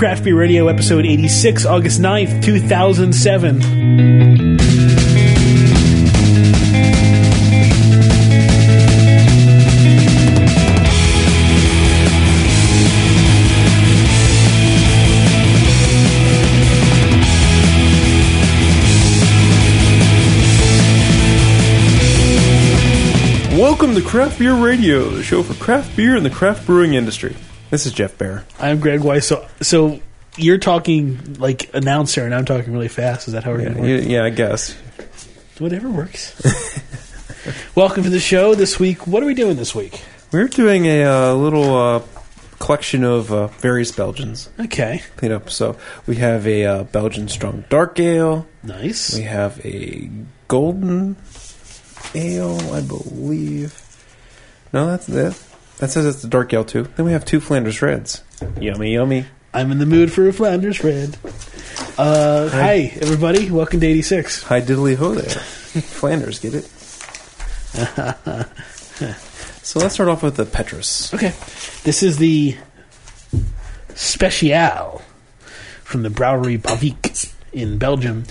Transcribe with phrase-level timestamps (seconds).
[0.00, 3.60] Craft Beer Radio, episode 86, August 9th, 2007.
[23.54, 27.36] Welcome to Craft Beer Radio, the show for craft beer and the craft brewing industry.
[27.70, 28.44] This is Jeff Bearer.
[28.58, 29.26] I'm Greg Weiss.
[29.26, 30.00] So, so
[30.36, 33.28] you're talking like announcer, and I'm talking really fast.
[33.28, 34.08] Is that how we're Yeah, going to work?
[34.08, 34.72] yeah, I guess.
[35.58, 36.34] Whatever works.
[37.74, 39.06] Welcome to the show this week.
[39.06, 40.02] What are we doing this week?
[40.32, 42.02] We're doing a uh, little uh,
[42.58, 44.50] collection of uh, various Belgians.
[44.58, 45.48] Okay, Clean up.
[45.50, 48.46] So we have a uh, Belgian strong dark ale.
[48.64, 49.14] nice.
[49.14, 50.10] We have a
[50.48, 51.16] golden
[52.16, 53.80] ale, I believe.
[54.72, 55.38] No, that's that.
[55.80, 56.88] That says it's the dark ale too.
[56.96, 58.22] Then we have two Flanders Reds.
[58.60, 59.24] Yummy, yummy.
[59.54, 61.16] I'm in the mood for a Flanders Red.
[61.96, 62.92] Uh, hi.
[63.00, 63.50] everybody.
[63.50, 64.42] Welcome to 86.
[64.42, 65.30] Hi diddly ho there.
[65.30, 66.64] Flanders, get it?
[69.62, 71.14] so let's start off with the Petrus.
[71.14, 71.32] Okay,
[71.84, 72.58] this is the
[73.94, 75.00] Special
[75.82, 78.24] from the Brouwerij Bavik in Belgium,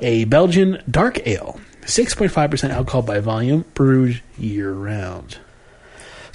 [0.00, 5.38] a Belgian dark ale, 6.5% alcohol by volume, brewed year round.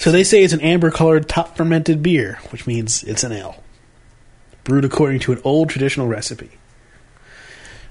[0.01, 3.63] So they say it's an amber colored top fermented beer, which means it's an ale.
[4.63, 6.49] Brewed according to an old traditional recipe.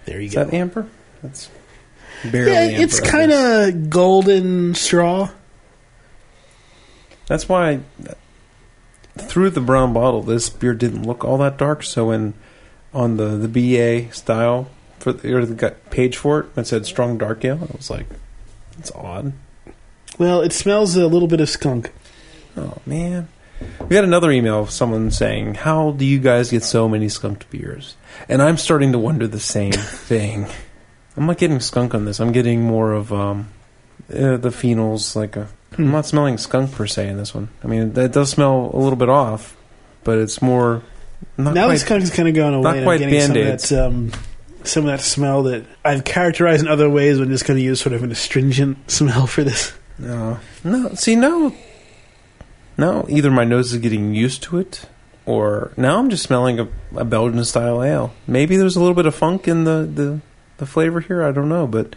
[0.06, 0.42] There you Is go.
[0.42, 0.88] that amber?
[1.22, 1.48] That's
[2.28, 2.82] barely yeah, amber.
[2.82, 5.30] it's kind of golden straw.
[7.28, 7.78] That's why
[9.16, 11.84] through the brown bottle, this beer didn't look all that dark.
[11.84, 12.34] So when
[12.92, 17.18] on the the BA style for the, or the page for it, it said strong
[17.18, 17.68] dark ale.
[17.72, 18.06] I was like,
[18.80, 19.32] it's odd.
[20.18, 21.92] Well, it smells a little bit of skunk.
[22.56, 23.28] Oh man.
[23.80, 27.50] We got another email of someone saying, "How do you guys get so many skunked
[27.50, 27.96] beers?"
[28.28, 30.46] And I'm starting to wonder the same thing.
[31.16, 32.20] I'm not getting skunk on this.
[32.20, 33.48] I'm getting more of um,
[34.08, 35.14] uh, the phenols.
[35.14, 37.50] Like a, I'm not smelling skunk per se in this one.
[37.62, 39.56] I mean, that does smell a little bit off,
[40.04, 40.82] but it's more
[41.36, 41.74] not now quite.
[41.74, 42.62] the skunk is kind of going away.
[42.62, 43.68] not and quite I'm getting some of Band-Aids.
[43.68, 44.12] that, um,
[44.64, 47.62] some of that smell that I've characterized in other ways, but I'm just going to
[47.62, 49.72] use sort of an astringent smell for this.
[49.98, 50.94] No, no.
[50.94, 51.54] See, no,
[52.80, 53.06] no.
[53.08, 54.86] Either my nose is getting used to it,
[55.26, 58.12] or now I'm just smelling a, a Belgian style ale.
[58.26, 60.20] Maybe there's a little bit of funk in the the,
[60.58, 61.22] the flavor here.
[61.22, 61.94] I don't know, but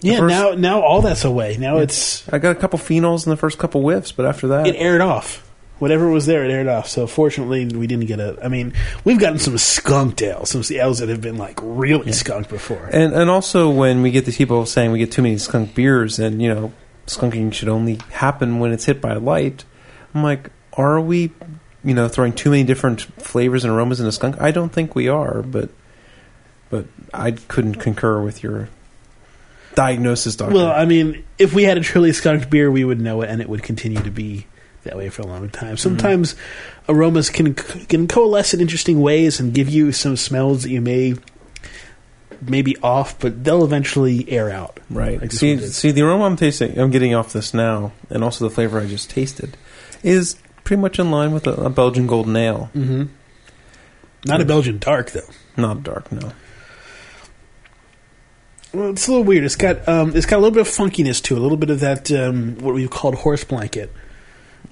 [0.00, 1.56] Yeah, first- now now all that's away.
[1.58, 4.12] Now it's I got a couple phenols in the first couple whiffs.
[4.12, 5.42] But after that, it aired off.
[5.78, 6.88] Whatever was there, it aired off.
[6.88, 8.38] So fortunately, we didn't get a.
[8.42, 8.72] I mean,
[9.04, 12.88] we've gotten some skunked ales, some ales that have been like really skunked before.
[12.92, 16.18] and and also when we get these people saying we get too many skunk beers,
[16.18, 16.72] and you know,
[17.06, 19.64] skunking should only happen when it's hit by light.
[20.16, 21.32] I'm like, are we,
[21.84, 24.40] you know, throwing too many different flavors and aromas in a skunk?
[24.40, 25.70] I don't think we are, but
[26.70, 28.68] but I couldn't concur with your
[29.74, 30.54] diagnosis, doctor.
[30.54, 33.40] Well, I mean, if we had a truly skunked beer, we would know it, and
[33.40, 34.46] it would continue to be
[34.84, 35.76] that way for a long time.
[35.76, 36.34] Sometimes
[36.88, 41.14] aromas can can coalesce in interesting ways and give you some smells that you may
[42.40, 44.80] may be off, but they'll eventually air out.
[44.90, 45.20] right.
[45.20, 48.54] Like see, see, the aroma I'm tasting, I'm getting off this now, and also the
[48.54, 49.56] flavor I just tasted,
[50.06, 52.70] is pretty much in line with a, a Belgian golden ale.
[52.74, 53.04] Mm-hmm.
[54.24, 55.28] Not a Belgian dark though.
[55.56, 56.32] Not dark, no.
[58.72, 59.44] Well, it's a little weird.
[59.44, 61.70] It's got um, it's got a little bit of funkiness to it, a little bit
[61.70, 63.92] of that um, what we've called horse blanket.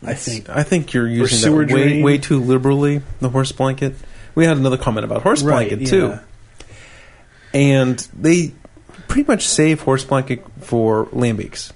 [0.03, 0.51] I think.
[0.51, 2.05] I think you're using that way, drain.
[2.05, 3.03] way too liberally.
[3.21, 3.95] The horse blanket.
[4.35, 5.89] We had another comment about horse blanket yeah.
[5.89, 6.19] too,
[7.55, 8.53] and they
[9.09, 11.73] pretty much save horse blanket for lambics.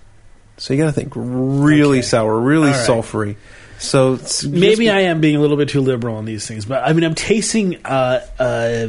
[0.58, 2.06] So you got to think really Okay.
[2.06, 2.88] sour, really All right.
[2.88, 3.36] sulfury.
[3.78, 6.82] So Maybe be- I am being a little bit too liberal on these things, but
[6.84, 8.88] I mean, I'm tasting uh, uh,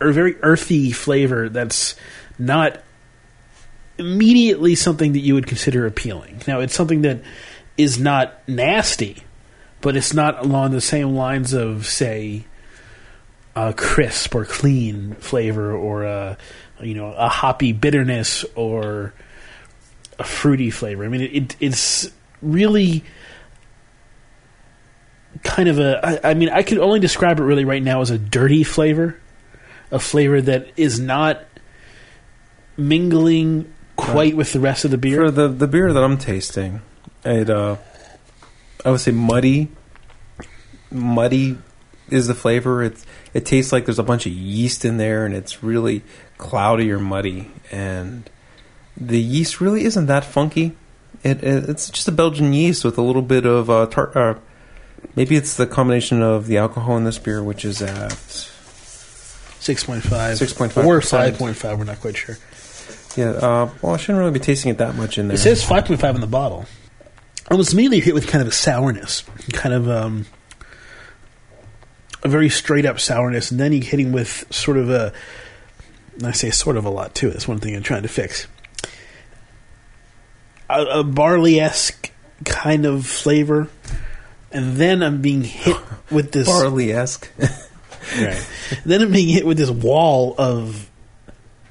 [0.00, 1.94] a very earthy flavor that's
[2.38, 2.80] not
[3.98, 6.40] immediately something that you would consider appealing.
[6.46, 7.20] Now, it's something that
[7.76, 9.24] is not nasty,
[9.80, 12.44] but it's not along the same lines of, say,
[13.54, 16.38] a crisp or clean flavor, or a
[16.80, 19.12] you know a hoppy bitterness, or
[20.18, 21.04] a fruity flavor.
[21.04, 22.10] I mean, it, it's
[22.42, 23.04] really
[25.42, 28.10] kind of a I, I mean I can only describe it really right now as
[28.10, 29.20] a dirty flavor
[29.90, 31.44] a flavor that is not
[32.76, 36.80] mingling quite with the rest of the beer for the the beer that I'm tasting.
[37.24, 37.76] It uh,
[38.84, 39.68] I would say muddy.
[40.90, 41.58] Muddy
[42.08, 42.82] is the flavor.
[42.82, 43.04] It
[43.34, 46.02] it tastes like there's a bunch of yeast in there, and it's really
[46.38, 47.50] cloudy or muddy.
[47.70, 48.28] And
[49.00, 50.76] the yeast really isn't that funky.
[51.22, 54.38] It, it it's just a Belgian yeast with a little bit of uh, tar- uh
[55.16, 58.12] maybe it's the combination of the alcohol in this beer, which is at
[59.60, 60.84] Six point five, 6.5%.
[60.84, 61.78] or five point five.
[61.78, 62.38] We're not quite sure.
[63.16, 63.30] yeah.
[63.30, 65.34] Uh, well, I shouldn't really be tasting it that much in there.
[65.34, 66.66] It says five point five in the bottle.
[67.50, 70.26] I was immediately hit with kind of a sourness, kind of um,
[72.22, 75.12] a very straight up sourness, and then you hitting with sort of a.
[76.24, 77.30] I say sort of a lot too.
[77.30, 78.46] That's one thing I'm trying to fix.
[80.70, 82.10] A, a barley esque
[82.44, 83.68] kind of flavor,
[84.52, 85.76] and then I'm being hit
[86.10, 86.46] with this.
[86.46, 87.30] barley esque.
[88.18, 88.42] Right.
[88.86, 90.88] then I'm being hit with this wall of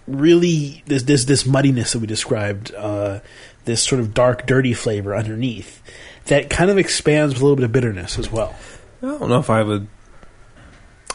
[0.06, 3.22] really this this this muddiness that we described, uh,
[3.66, 5.82] this sort of dark, dirty flavor underneath
[6.26, 8.56] that kind of expands with a little bit of bitterness as well.
[9.02, 9.88] I don't know if I would.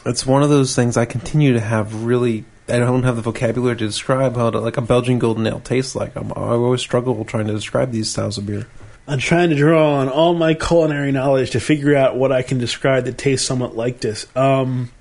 [0.05, 2.43] It's one of those things I continue to have really.
[2.67, 5.95] I don't have the vocabulary to describe how to, like a Belgian golden ale tastes
[5.95, 6.15] like.
[6.15, 8.67] I'm, I always struggle trying to describe these styles of beer.
[9.05, 12.57] I'm trying to draw on all my culinary knowledge to figure out what I can
[12.57, 14.25] describe that tastes somewhat like this.
[14.35, 14.91] Um,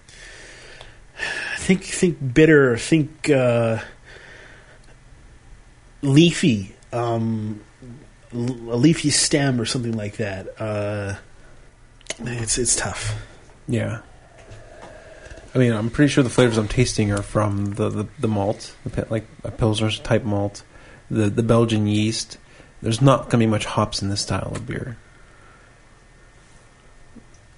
[1.59, 2.77] think think bitter.
[2.77, 3.79] Think uh,
[6.03, 6.75] leafy.
[6.93, 7.61] Um,
[8.33, 10.49] a leafy stem or something like that.
[10.61, 11.15] Uh,
[12.19, 13.15] it's it's tough.
[13.69, 14.01] Yeah.
[15.55, 18.75] I mean, I'm pretty sure the flavors I'm tasting are from the, the, the malt,
[18.87, 20.63] the, like a Pilsner's type malt,
[21.11, 22.39] the, the Belgian yeast.
[22.81, 24.97] There's not going to be much hops in this style of beer.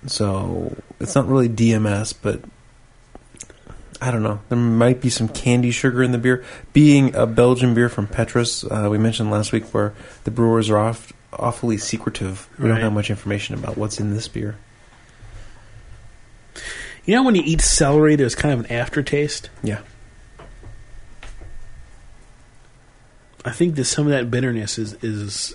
[0.07, 2.41] So it's not really DMS, but
[4.03, 4.41] I don't know.
[4.49, 6.45] There might be some candy sugar in the beer.
[6.73, 9.95] Being a Belgian beer from Petrus, uh, we mentioned last week where
[10.25, 12.49] the brewers are off, awfully secretive.
[12.59, 12.75] We Right.
[12.75, 14.57] don't have much information about what's in this beer.
[17.07, 19.51] You know when you eat celery, there's kind of an aftertaste.
[19.63, 19.81] Yeah.
[23.45, 25.55] I think that some of that bitterness is is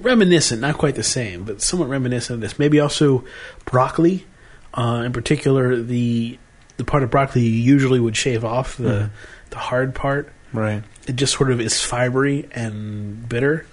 [0.00, 2.58] reminiscent, not quite the same, but somewhat reminiscent of this.
[2.58, 3.24] Maybe also
[3.64, 4.26] broccoli,
[4.74, 6.38] uh, in particular the
[6.78, 9.10] the part of broccoli you usually would shave off the Mhm.
[9.50, 10.32] the hard part.
[10.52, 10.82] Right.
[11.06, 13.66] It just sort of is fibery and bitter.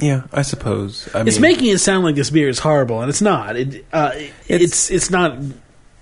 [0.00, 1.08] Yeah, I suppose.
[1.14, 3.56] I it's mean, making it sound like this beer is horrible, and it's not.
[3.56, 5.38] It, uh, it- It's- it's it's not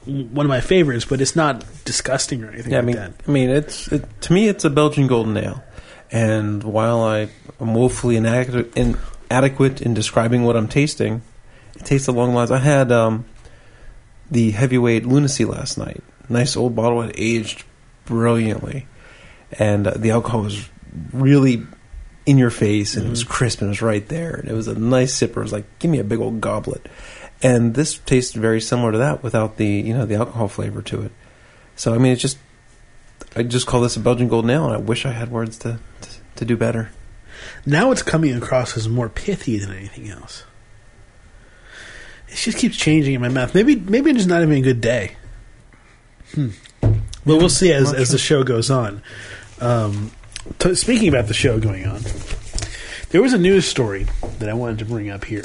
[0.07, 3.13] one of my favorites, but it's not disgusting or anything Yeah, I like mean, that.
[3.27, 5.63] I mean, it's it, to me, it's a Belgian golden ale,
[6.13, 7.29] and while I
[7.61, 11.21] am woefully inadequate, inadequate in describing what I'm tasting,
[11.77, 12.51] it tastes along the lines.
[12.51, 13.25] I had um,
[14.31, 16.03] the heavyweight lunacy last night.
[16.31, 17.65] Nice old bottle, had aged
[18.07, 18.87] brilliantly,
[19.59, 20.69] and uh, the alcohol was
[21.13, 21.67] really
[22.29, 24.69] in your face, and it was crisp, and it was right there, and it was
[24.69, 25.39] a nice sipper.
[25.39, 26.87] It was like, give me a big old goblet.
[27.43, 31.01] And this tastes very similar to that without the you know the alcohol flavor to
[31.01, 31.13] it.
[31.75, 32.37] So I mean, it's just
[33.35, 35.79] I just call this a Belgian golden ale, and I wish I had words to
[36.03, 36.91] to, to do better.
[37.65, 40.45] Now it's coming across as more pithy than anything else.
[42.29, 43.55] It just keeps changing in my mouth.
[43.55, 45.17] Maybe maybe it's just not having a good day.
[46.35, 46.51] Hmm.
[47.25, 49.01] Well, we'll see as as the show goes on.
[49.61, 50.11] Um,
[50.59, 52.03] t- speaking about the show going on,
[53.11, 54.07] there was a news story
[54.39, 55.45] that I wanted to bring up here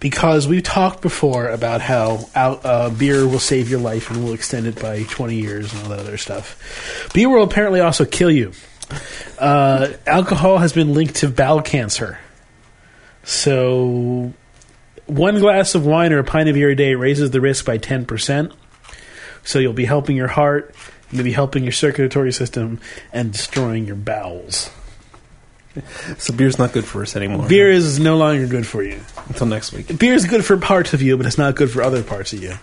[0.00, 4.32] because we've talked before about how out, uh, beer will save your life and will
[4.32, 7.10] extend it by 20 years and all that other stuff.
[7.12, 8.52] Beer will apparently also kill you.
[9.38, 12.18] Uh, alcohol has been linked to bowel cancer.
[13.22, 14.32] So,
[15.06, 17.78] one glass of wine or a pint of beer a day raises the risk by
[17.78, 18.52] 10%.
[19.44, 20.74] So, you'll be helping your heart,
[21.12, 22.80] maybe helping your circulatory system,
[23.12, 24.70] and destroying your bowels.
[26.18, 27.46] So beer's not good for us anymore.
[27.48, 29.00] Beer is no longer good for you.
[29.28, 29.96] until next week.
[29.98, 32.42] beer is good for parts of you, but it's not good for other parts of
[32.42, 32.54] you.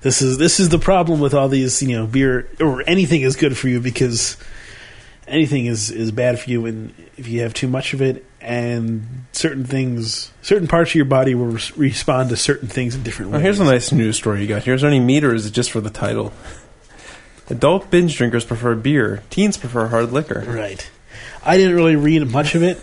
[0.00, 3.36] This is this is the problem with all these, you know, beer or anything is
[3.36, 4.36] good for you because
[5.28, 9.26] anything is is bad for you and if you have too much of it and
[9.32, 13.30] certain things certain parts of your body will res- respond to certain things in different
[13.32, 13.44] Well, ways.
[13.44, 14.74] here's a nice news story you got here.
[14.74, 16.32] Is there any meat, or is it just for the title?
[17.50, 19.22] Adult binge drinkers prefer beer.
[19.30, 20.44] Teens prefer hard liquor.
[20.46, 20.88] Right.
[21.44, 22.78] I didn't really read much of it,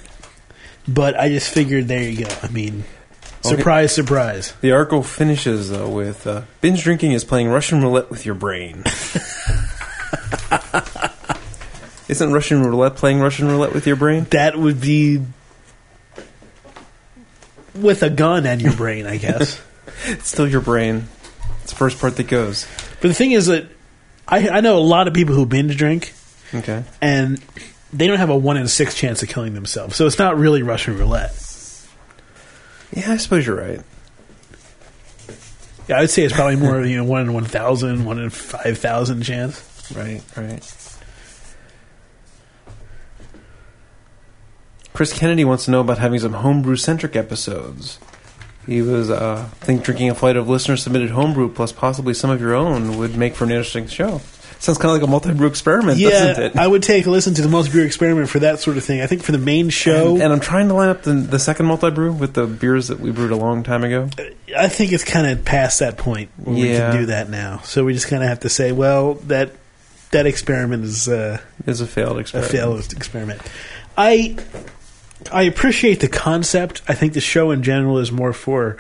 [0.87, 2.31] but I just figured there you go.
[2.41, 2.83] I mean,
[3.45, 3.57] Okay.
[3.57, 4.53] surprise, surprise.
[4.61, 8.83] The article finishes though with uh, binge drinking is playing Russian roulette with your brain.
[12.07, 14.25] Isn't Russian roulette playing Russian roulette with your brain?
[14.31, 15.21] That would be
[17.75, 19.61] with a gun and your brain, I guess.
[20.07, 21.07] It's still your brain.
[21.63, 22.67] It's the first part that goes.
[23.01, 23.67] But the thing is that
[24.27, 26.13] I, I know a lot of people who binge drink,
[26.53, 26.83] Okay.
[27.01, 27.39] and
[27.93, 29.95] they don't have a one in six chance of killing themselves.
[29.95, 31.31] So it's not really Russian roulette.
[32.91, 33.81] Yeah, I suppose you're right.
[35.87, 38.29] Yeah, I would say it's probably more you know one in one thousand, one in
[38.31, 39.61] five thousand chance.
[39.95, 40.71] Right, right.
[44.93, 47.99] Chris Kennedy wants to know about having some homebrew centric episodes.
[48.65, 52.29] He was, uh, I think, drinking a flight of listener submitted homebrew plus possibly some
[52.29, 54.21] of your own would make for an interesting show.
[54.57, 56.55] Sounds kind of like a multi brew experiment, doesn't it?
[56.55, 59.01] I would take a listen to the multi brew experiment for that sort of thing.
[59.01, 61.37] I think for the main show, and, and I'm trying to line up the, the
[61.39, 64.09] second multi brew with the beers that we brewed a long time ago.
[64.57, 66.91] I think it's kind of past that point where we Yeah.
[66.91, 67.59] can do that now.
[67.65, 69.51] So we just kind of have to say, well, that
[70.11, 72.51] that experiment is uh, It's a failed a experiment.
[72.51, 73.41] failed experiment.
[73.97, 74.37] I
[75.31, 76.81] I appreciate the concept.
[76.87, 78.77] I think the show in general is more for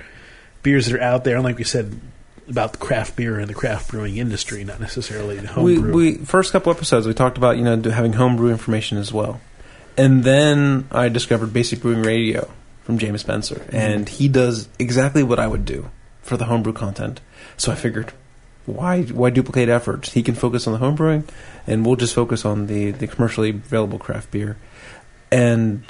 [0.63, 1.99] beers that are out there, and like we said
[2.47, 5.93] about the craft beer and the craft brewing industry, not necessarily the we, homebrew.
[5.93, 9.39] we first couple episodes we talked about you know having homebrew information as well,
[9.97, 12.51] and then I discovered Basic Brewing Radio
[12.83, 13.75] from James Spencer, mm-hmm.
[13.75, 15.89] and he does exactly what I would do
[16.21, 17.21] for the homebrew content.
[17.57, 18.13] So I figured,
[18.65, 20.13] why why duplicate efforts?
[20.13, 21.27] He can focus on the homebrewing,
[21.67, 24.57] and we'll just focus on the the commercially available craft beer,
[25.31, 25.83] and.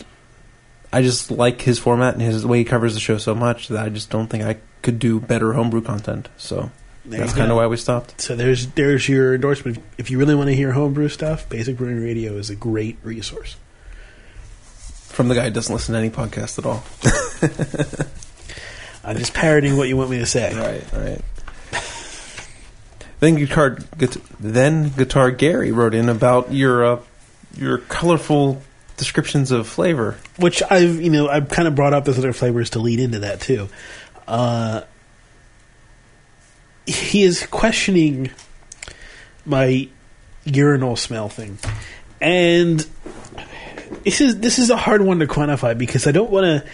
[0.96, 3.68] I just like his format and his the way he covers the show so much
[3.68, 6.30] that I just don't think I could do better homebrew content.
[6.38, 6.72] So
[7.04, 8.22] There that's kind of why we stopped.
[8.22, 9.80] So there's there's your endorsement.
[9.98, 13.58] If you really want to hear homebrew stuff, Basic Brewing Radio is a great resource.
[15.10, 16.82] From the guy who doesn't listen to any podcast at all.
[19.04, 20.56] I'm just parroting what you want me to say.
[20.56, 21.22] Right, right.
[23.20, 27.00] Then guitar, guitar, then guitar Gary wrote in about your uh,
[27.58, 28.62] your colorful
[28.98, 30.18] descriptions of flavor.
[30.38, 33.20] Which I've you know I've kind of brought up those other flavors to lead into
[33.20, 33.70] that too.
[34.28, 34.82] Uh,
[36.86, 38.30] he is questioning
[39.46, 39.88] my
[40.44, 41.58] urinal smell thing,
[42.22, 42.86] and
[44.04, 46.70] this is this is a hard one to quantify because I don't want to.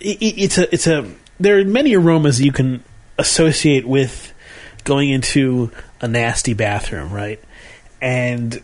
[0.00, 2.82] It, it- it's a it's a there are many aromas you can
[3.18, 4.32] associate with
[4.84, 5.70] going into
[6.00, 7.38] a nasty bathroom, right?
[8.00, 8.62] And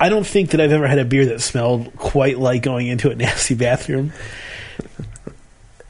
[0.00, 3.10] I don't think that I've ever had a beer that smelled quite like going into
[3.10, 4.12] a nasty bathroom.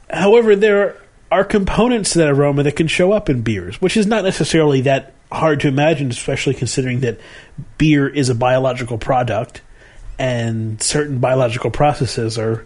[0.09, 0.97] However, there
[1.31, 4.81] are components to that aroma that can show up in beers, which is not necessarily
[4.81, 7.19] that hard to imagine, especially considering that
[7.77, 9.61] beer is a biological product
[10.17, 12.65] and certain biological processes are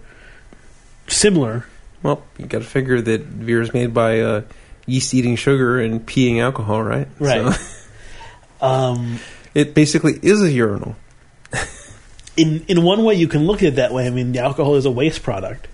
[1.07, 1.65] similar.
[2.01, 4.41] Well, you got to figure that beer is made by uh,
[4.85, 7.07] yeast eating sugar and peeing alcohol, right?
[7.19, 7.53] Right.
[7.53, 7.63] So
[8.63, 9.19] Um,
[9.53, 10.95] it basically is a urinal.
[12.37, 14.07] In in one way, you can look at it that way.
[14.07, 15.67] I mean, the alcohol is a waste product.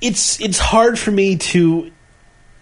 [0.00, 1.90] It's it's hard for me to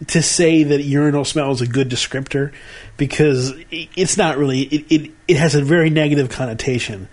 [0.09, 2.53] to say that urinal smell is a good descriptor
[2.97, 4.63] because it's not really.
[4.63, 7.09] It, it it has a very negative connotation.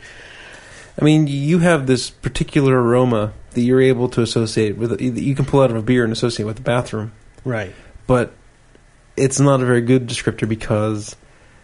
[1.02, 4.90] I mean, you have this particular aroma that you're able to associate with.
[4.92, 7.14] that You can pull out of a beer and associate with the bathroom.
[7.46, 7.74] Right.
[8.06, 8.34] but
[9.16, 11.16] it's not a very good descriptor because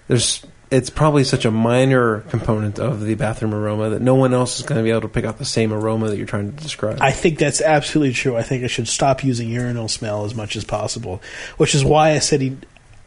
[0.08, 4.60] there's it's probably such a minor component of the bathroom aroma that no one else
[4.60, 6.64] is going to be able to pick out the same aroma that you're trying to
[6.64, 6.98] describe.
[7.00, 8.36] I think that's absolutely true.
[8.36, 11.22] I think I should stop using urinal smell as much as possible,
[11.56, 12.58] which is why I said he,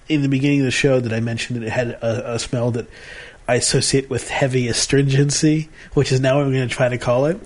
[0.09, 2.71] in the beginning of the show that I mentioned that it had a, a smell
[2.71, 2.87] that
[3.47, 7.27] I associate with heavy astringency, which is now what I'm going to try to call
[7.27, 7.39] it.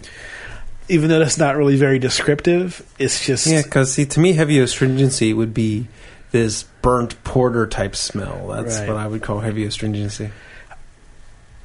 [0.88, 4.60] Even though that's not really very descriptive, it's just yeah, because see, to me, heavy
[4.60, 5.88] astringency would be
[6.30, 8.48] this burnt porter type smell.
[8.48, 8.88] That's Right.
[8.88, 10.30] what I would call heavy astringency.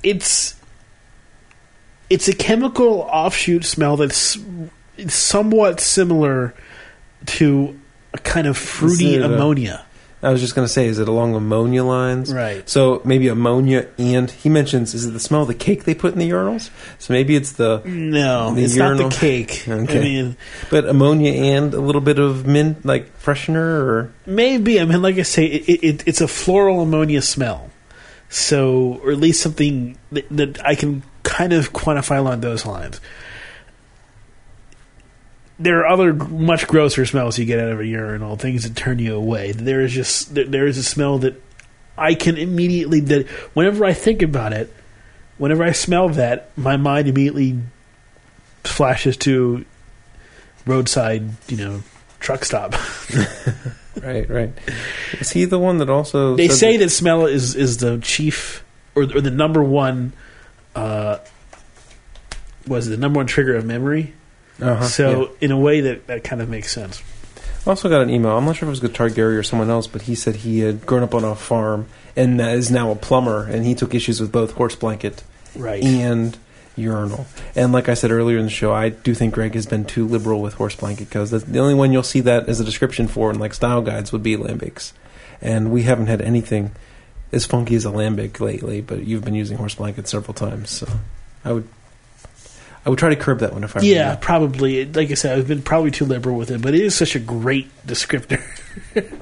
[0.04, 0.56] it's
[2.10, 4.38] it's a chemical offshoot smell that's
[5.08, 6.54] somewhat similar
[7.26, 7.78] to
[8.14, 9.84] a kind of fruity ammonia.
[10.24, 12.34] I was just going to say, is it along ammonia lines?
[12.34, 12.68] Right.
[12.68, 16.14] So maybe ammonia, and he mentions, is it the smell of the cake they put
[16.14, 16.72] in the urinals?
[16.98, 19.64] So maybe it's the No, The it's urinal- not the cake.
[19.68, 20.00] Okay.
[20.00, 20.38] I mean,
[20.72, 24.82] But ammonia and a little bit of mint, like freshener, or maybe.
[24.82, 27.70] I mean, like I say, it, it, it's a floral ammonia smell.
[28.30, 33.00] So, or at least something that, that I can kind of quantify along those lines.
[35.60, 39.00] There are other much grosser smells you get out of a urinal, things that turn
[39.00, 39.52] you away.
[39.54, 41.42] There is just there, there is a smell that
[41.98, 44.72] I can immediately that whenever I think about it,
[45.38, 47.60] whenever I smell that, my mind immediately
[48.64, 49.66] flashes to
[50.66, 51.84] roadside, you know,
[52.20, 52.74] truck stop.
[54.04, 54.54] right, right.
[55.14, 56.36] Is he the one that also?
[56.36, 58.64] They say that smell is is the chief
[58.96, 60.14] or, or the number one.
[60.76, 61.18] Uh,
[62.68, 64.14] was it the number one trigger of memory?
[64.62, 65.28] Uh-huh, so yeah.
[65.42, 67.02] in a way that that kind of makes sense.
[67.66, 68.38] I also got an email.
[68.38, 70.60] I'm not sure if it was Guitar Gary or someone else, but he said he
[70.60, 74.20] had grown up on a farm and is now a plumber, and he took issues
[74.22, 75.24] with both horse blanket
[75.56, 75.84] Right.
[75.84, 76.38] and
[76.76, 77.26] urinal.
[77.56, 80.08] And like I said earlier in the show, I do think Greg has been too
[80.08, 83.30] liberal with horse blanket because the only one you'll see that as a description for
[83.32, 84.94] in like style guides would be lambics,
[85.42, 86.72] and we haven't had anything
[87.34, 90.88] as funky as a lambic lately, but you've been using horse blanket several times, so
[91.44, 91.68] I would
[92.88, 94.86] I would try to curb that one if I were Yeah, probably.
[94.86, 97.20] Like I said, I've been probably too liberal with it, but it is such a
[97.20, 98.42] great descriptor.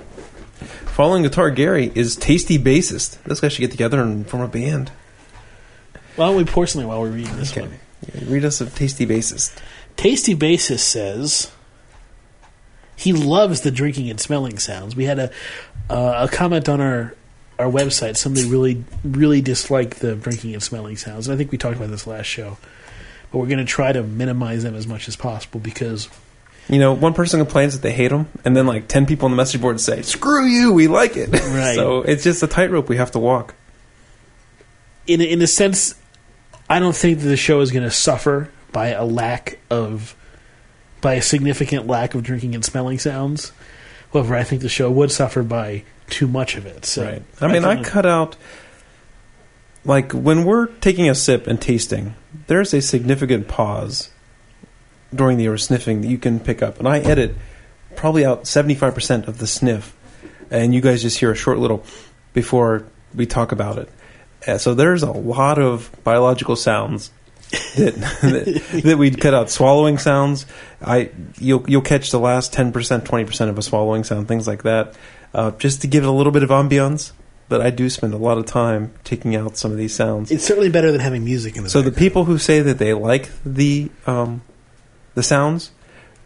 [0.85, 3.21] Following guitar Gary is tasty bassist.
[3.23, 4.91] This guy should get together and form a band.
[6.15, 7.61] Why don't we pour something while we're reading this Okay.
[7.61, 7.79] one?
[8.29, 9.57] Read us a tasty bassist.
[9.97, 11.51] Tasty Bassist says
[12.95, 14.95] he loves the drinking and smelling sounds.
[14.95, 15.31] We had a
[15.89, 17.15] uh, a comment on our
[17.57, 18.15] our website.
[18.15, 21.89] Somebody really really disliked the drinking and smelling sounds, and I think we talked about
[21.89, 22.57] this last show.
[23.35, 26.07] But we're going to try to minimize them as much as possible because
[26.69, 29.31] You know, one person complains that they hate them, and then like ten people on
[29.31, 31.75] the message board say, "Screw you, we like it." Right.
[31.75, 33.53] so it's just a tightrope we have to walk.
[35.05, 35.95] in in a sense,
[36.69, 40.15] I don't think that the show is going to suffer by a lack of
[41.01, 43.51] by a significant lack of drinking and smelling sounds.
[44.13, 46.85] However, I think the show would suffer by too much of it.
[46.85, 47.21] So, right.
[47.41, 48.37] I mean, I think- cut out
[49.85, 52.15] like when we're taking a sip and tasting.
[52.47, 54.09] There's a significant pause
[55.13, 57.35] during the or sniffing that you can pick up, and I edit
[57.95, 59.95] probably out seventy five percent of the sniff,
[60.51, 61.83] and you guys just hear a short little
[62.33, 63.89] before we talk about it.
[64.45, 67.11] Uh, so there's a lot of biological sounds
[67.77, 69.49] that that, that we'd cut out.
[69.49, 70.45] Swallowing sounds,
[70.81, 74.47] I you'll you'll catch the last ten percent, twenty percent of a swallowing sound, things
[74.47, 74.95] like that,
[75.33, 77.11] uh, just to give it a little bit of ambiance.
[77.47, 80.31] But I do spend a lot of time taking out some of these sounds.
[80.31, 82.93] It's certainly better than having music in the So the people who say that they
[82.93, 84.41] like the um,
[85.13, 85.71] the sounds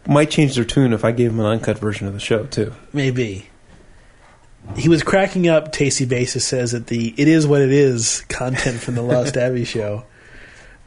[0.06, 2.72] might change their tune if I gave them an uncut version of the show too.
[2.92, 3.50] maybe
[4.76, 5.72] he was cracking up.
[5.72, 9.64] Tasty Bassist says that the "It Is What It Is" content from the Lost Abbey
[9.64, 10.04] show.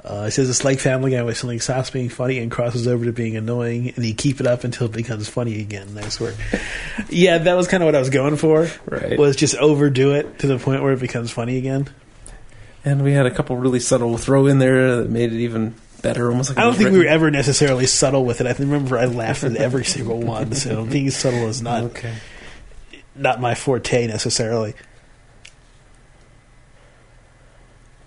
[0.03, 3.05] Uh, it says it's like Family Guy where something stops being funny and crosses over
[3.05, 5.93] to being annoying, and you keep it up until it becomes funny again.
[5.93, 6.36] Nice work.
[7.10, 8.67] yeah, that was kind of what I was going for.
[8.86, 9.17] Right.
[9.17, 11.89] Was just overdo it to the point where it becomes funny again.
[12.83, 16.29] And we had a couple really subtle throw in there that made it even better.
[16.29, 18.48] Almost like I don't think we were ever necessarily subtle with it.
[18.48, 20.53] I remember I laughed at every single one.
[20.53, 22.13] So being subtle is not okay.
[23.15, 24.73] not my forte necessarily.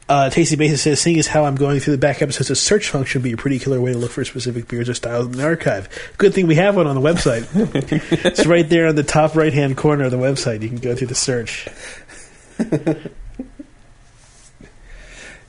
[0.09, 2.91] Uh, Tasty Bassist says, seeing as how I'm going through the back episodes, a search
[2.91, 5.33] function would be a pretty killer way to look for specific beers or styles in
[5.33, 5.89] the archive.
[6.17, 7.49] Good thing we have one on the website.
[8.25, 10.63] it's right there on the top right hand corner of the website.
[10.63, 11.67] You can go through the search.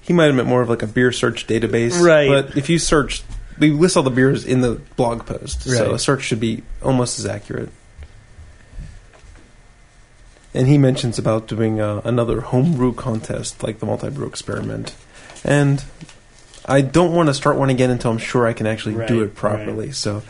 [0.01, 2.29] He might have meant more of like a beer search database, Right.
[2.29, 3.23] But if you search,
[3.59, 7.19] we list all the beers in the blog post, so a search should be almost
[7.19, 7.69] as accurate.
[10.53, 14.95] And he mentions about doing uh, another homebrew contest, like the multi-brew experiment,
[15.43, 15.83] and
[16.65, 19.35] I don't want to start one again until I'm sure I can actually do it
[19.35, 19.91] properly.
[19.91, 20.23] So,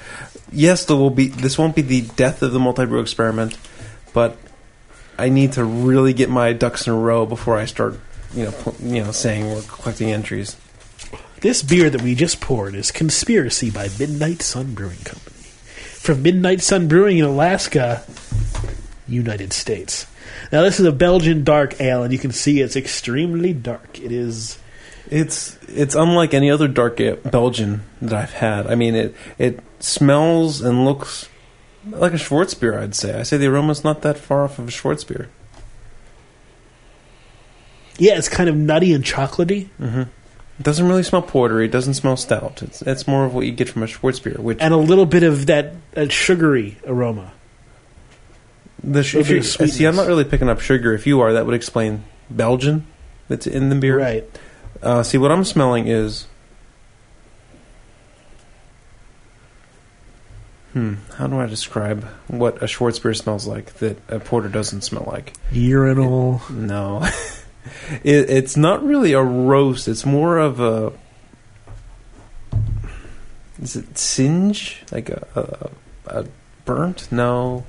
[0.52, 1.28] yes, there will be.
[1.28, 3.58] This won't be the death of the multi-brew experiment,
[4.14, 4.38] but
[5.18, 8.00] I need to really get my ducks in a row before I start,
[8.34, 10.56] you know, pl- you know, saying we're collecting entries.
[11.42, 15.38] This beer that we just poured is Conspiracy by Midnight Sun Brewing Company.
[15.38, 18.04] From Midnight Sun Brewing in Alaska,
[19.08, 20.08] United States.
[20.52, 24.00] Now, this is a Belgian dark ale, and you can see it's extremely dark.
[24.00, 24.60] It is.
[25.10, 28.68] It's it's unlike any other dark ale- Belgian that I've had.
[28.68, 31.30] I mean, it it smells and looks
[31.90, 32.78] like a Schwarzbier.
[32.78, 33.18] I'd say.
[33.18, 35.28] I say the aroma's not that far off of a Schwarzbier.
[37.98, 40.02] Yeah, it's kind of nutty and chocolatey, Mm-hmm.
[40.60, 41.66] It doesn't really smell portery.
[41.66, 42.64] It doesn't smell stout.
[42.64, 45.22] It's it's more of what you get from a Schwarzbier, which and a little bit
[45.22, 47.32] of that, that sugary aroma.
[48.84, 49.86] The sh- if you, see.
[49.86, 50.94] I'm not really picking up sugar.
[50.94, 52.86] If you are, that would explain Belgian
[53.28, 53.98] that's in the beer.
[53.98, 54.40] Right.
[54.82, 56.28] Uh, see, what I'm smelling is.
[60.74, 60.96] Hmm.
[61.16, 65.34] How do I describe what a Schwarzbier smells like that a porter doesn't smell like?
[65.52, 66.42] Urinal.
[66.52, 67.04] No.
[68.04, 69.88] it, it's not really a roast.
[69.88, 70.94] It's more of a.
[73.60, 74.84] Is it singe?
[74.92, 75.72] Like a,
[76.06, 76.26] a, a
[76.66, 77.12] burnt?
[77.12, 77.66] No.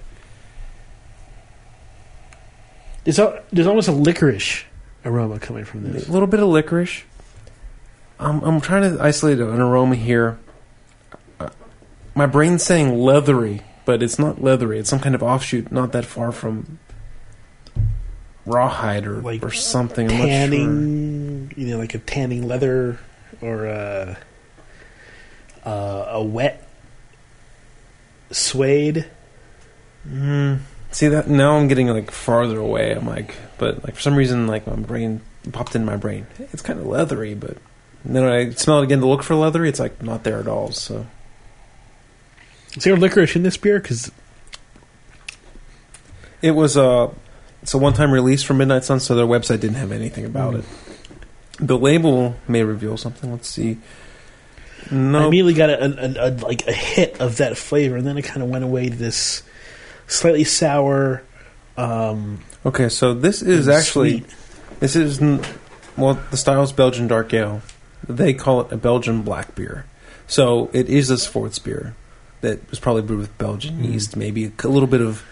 [3.09, 4.65] There's, al- there's almost a licorice
[5.03, 5.91] aroma coming from this.
[5.91, 6.09] A this.
[6.11, 7.05] little bit of licorice.
[8.21, 10.39] I'm, I'm trying to isolate an aroma here.
[11.41, 11.49] Uh,
[12.15, 14.79] My brain's saying leathery, but it's not leathery.
[14.79, 16.79] It's some kind of offshoot, not that far from
[18.45, 20.11] rawhide or, Like or something.
[20.11, 20.29] I'm not sure.
[20.29, 22.99] Tanning, you know, like a tanning leather
[23.41, 24.19] or a,
[25.65, 26.69] uh, a wet
[28.31, 29.07] suede.
[30.07, 30.59] Mm,
[30.91, 32.93] see that now I'm getting like farther away.
[32.93, 35.21] I'm like, but like for some reason, like my brain
[35.53, 36.27] popped in my brain.
[36.39, 37.57] It's kind of leathery, but
[38.05, 39.69] then when I smell it again to look for leathery.
[39.69, 40.71] It's like not there at all.
[40.73, 41.07] So
[42.77, 43.81] Is there licorice in this beer?
[43.81, 44.11] Because
[46.43, 47.13] it was uh
[47.63, 50.59] it's a one-time release from Midnight Sun, so their website didn't have anything about Mm.
[50.61, 50.65] it.
[51.61, 53.33] The label may reveal something.
[53.33, 53.79] Let's see.
[54.93, 58.17] No I immediately got a, a, a like a hit of that flavor, and then
[58.17, 59.43] it kind of went away to this
[60.09, 61.23] slightly sour.
[61.77, 62.89] Um, okay.
[62.89, 64.35] So this is actually sweet.
[64.81, 65.21] this is
[65.97, 67.63] well the style is Belgian dark ale.
[68.09, 69.85] They call it a Belgian black beer.
[70.27, 71.95] So it is a Schwarzbier
[72.41, 73.93] that was probably brewed with Belgian Mm.
[73.93, 75.23] yeast, maybe a little bit of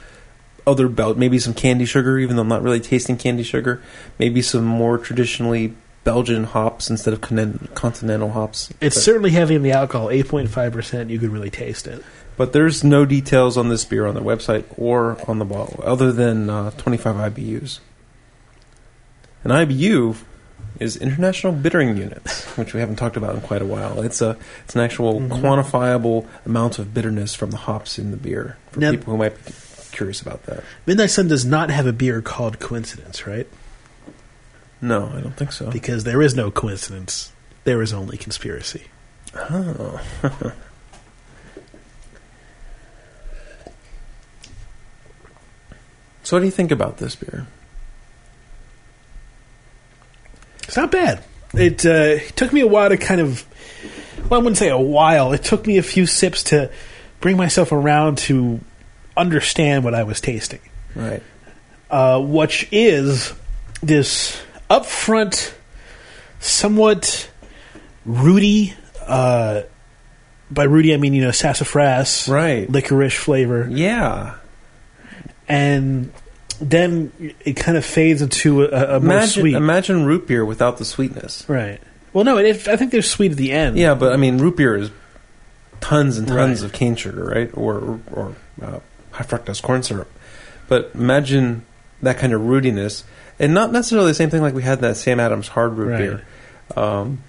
[0.66, 3.80] other Bel- maybe some candy sugar, even though I'm not really tasting candy sugar.
[4.18, 8.70] Maybe some more traditionally Belgian hops instead of continental hops.
[8.80, 11.10] It's But- certainly heavy in the alcohol, eight point five percent.
[11.10, 12.02] You can really taste it.
[12.36, 16.12] But there's no details on this beer on their website or on the bottle, other
[16.12, 17.80] than uh, 25 IBUs.
[19.44, 20.16] An IBU
[20.78, 24.02] is International Bittering Units, which we haven't talked about in quite a while.
[24.02, 25.40] It's a it's an actual Mhm.
[25.40, 28.56] quantifiable amount of bitterness from the hops in the beer.
[28.72, 29.52] For Now- people who might be
[29.92, 30.62] curious about that.
[30.84, 33.46] Midnight Sun does not have a beer called Coincidence, right?
[34.82, 35.70] No, I don't think so.
[35.70, 37.32] Because there is no coincidence.
[37.64, 38.84] There is only conspiracy.
[39.34, 40.00] Oh.
[46.26, 47.46] so, what do you think about this beer?
[50.64, 51.22] It's not bad.
[51.54, 53.44] It uh, took me a while to kind of.
[54.28, 55.32] Well, I wouldn't say a while.
[55.32, 56.70] It took me a few sips to
[57.20, 58.60] bring myself around to
[59.16, 60.60] understand what I was tasting.
[60.94, 61.22] Right.
[61.90, 63.32] uh, which is
[63.82, 65.52] this upfront,
[66.40, 67.30] somewhat
[68.04, 68.74] rooty.
[69.06, 69.62] Uh,
[70.50, 72.68] by rooty, I mean you know sassafras, Right.
[72.70, 74.34] licorice flavor, Yeah.
[75.48, 76.12] And
[76.60, 77.12] then
[77.44, 79.54] it kind of fades into a, a more Imagine, sweet.
[79.54, 81.44] imagine root beer without the sweetness.
[81.48, 81.80] right.
[82.12, 83.76] Well, no, it, I think they're sweet at the end.
[83.76, 84.90] Yeah, but I mean, root beer is
[85.82, 86.66] tons and tons Right.
[86.66, 87.50] of cane sugar, right?
[87.52, 88.78] Or or uh,
[89.10, 90.10] high fructose corn syrup.
[90.66, 91.66] But imagine
[92.00, 93.04] that kind of rootiness,
[93.38, 95.98] and not necessarily the same thing like we had that Sam Adams hard root Right.
[95.98, 96.24] beer.
[96.74, 97.22] Um,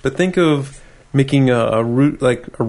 [0.00, 2.64] but think of making a, a root like a,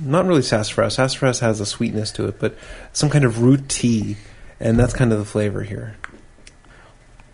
[0.00, 0.94] not really sassafras.
[0.94, 2.56] Sassafras has a sweetness to it, but
[2.92, 4.16] some kind of root tea,
[4.60, 5.96] and that's kind of the flavor here.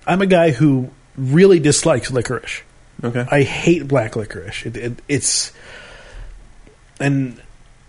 [0.07, 2.63] I'm a guy who really dislikes licorice.
[3.03, 3.27] Okay.
[3.31, 4.67] I hate black licorice.
[4.67, 5.53] It, it, it's
[6.99, 7.41] and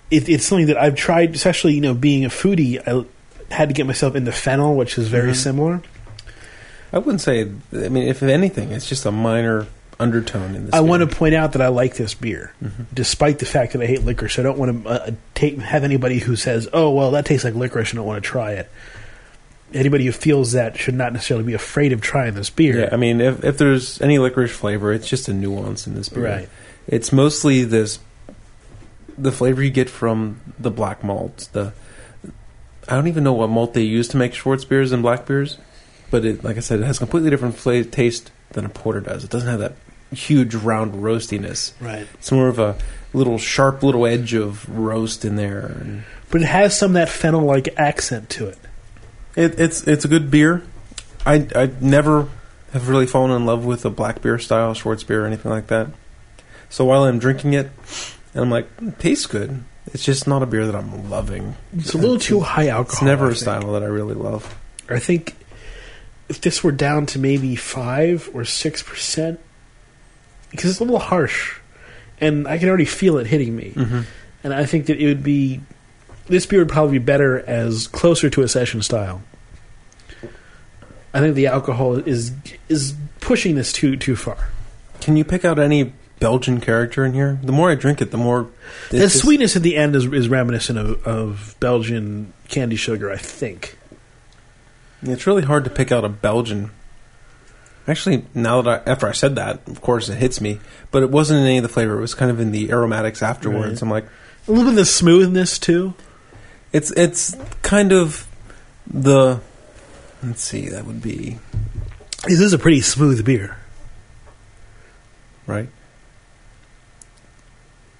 [0.09, 2.79] it, it's something that I've tried, especially you know being a foodie.
[2.87, 3.05] I
[3.53, 5.35] had to get myself into fennel, which is very Mhm.
[5.35, 5.81] similar.
[6.93, 7.41] I wouldn't say.
[7.73, 9.67] I mean, if anything, it's just a minor
[10.01, 10.73] undertone in this.
[10.73, 10.89] I beer.
[10.89, 12.85] want to point out that I like this beer, Mhm.
[12.93, 14.39] despite the fact that I hate licorice.
[14.39, 17.55] I don't want to uh, take have anybody who says, "Oh, well, that tastes like
[17.55, 18.69] licorice," and don't want to try it.
[19.73, 22.79] Anybody who feels that should not necessarily be afraid of trying this beer.
[22.81, 26.09] Yeah, I mean, if if there's any licorice flavor, it's just a nuance in this
[26.09, 26.23] beer.
[26.25, 26.49] right.
[26.87, 27.99] It's mostly this
[29.17, 31.47] the flavor you get from the black malt.
[31.53, 31.71] The
[32.89, 35.57] I don't even know what malt they use to make Schwarzbiers and black beers,
[36.09, 39.23] but it, like I said, it has completely different flavor, taste than a porter does.
[39.23, 39.73] It doesn't have that
[40.11, 41.73] huge round roastiness.
[41.79, 42.07] Right.
[42.15, 42.77] It's more of a
[43.13, 45.65] little sharp little edge of roast in there.
[45.79, 48.57] And But it has some of that fennel like accent to it.
[49.35, 50.63] it, it's it's a good beer.
[51.25, 52.27] I I never
[52.73, 55.87] have really fallen in love with a black beer style Schwarzbier or anything like that.
[56.69, 57.69] So while I'm drinking it,
[58.33, 59.63] and I'm like, "Mm, tastes good.
[59.93, 61.55] It's just not a beer that I'm loving.
[61.77, 62.93] It's a little too high alcohol.
[62.93, 63.41] It's never I a think.
[63.41, 64.55] style that I really love.
[64.89, 65.35] I think
[66.29, 69.39] if this were down to maybe five or six percent,
[70.51, 71.57] because it's a little harsh,
[72.19, 74.01] and I can already feel it hitting me, Mm-hmm.
[74.43, 75.61] and I think that it would be
[76.27, 79.21] this beer would probably be better as closer to a session style.
[81.13, 82.31] I think the alcohol is
[82.69, 84.49] is pushing this too too far.
[85.01, 87.39] Can you pick out any Belgian character in here?
[87.43, 88.47] The more I drink it, the more
[88.91, 93.77] the sweetness at the end is, is reminiscent of, of Belgian candy sugar, I think.
[95.01, 96.69] It's really hard to pick out a Belgian.
[97.87, 100.59] Actually, now that I, after I said that, of course it hits me,
[100.91, 101.97] but it wasn't in any of the flavor.
[101.97, 103.73] It was kind of in the aromatics afterwards.
[103.73, 103.81] Right.
[103.81, 104.05] I'm like,
[104.47, 105.93] A little bit of the smoothness too.
[106.71, 108.27] it's it's kind of
[108.87, 109.41] the.
[110.23, 111.39] Let's see, that would be
[112.27, 113.57] This is a pretty smooth beer.
[115.47, 115.69] right.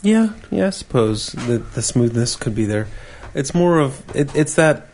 [0.03, 2.87] Yeah, yeah, I suppose the the smoothness could be there.
[3.33, 4.87] It's more of it, it's that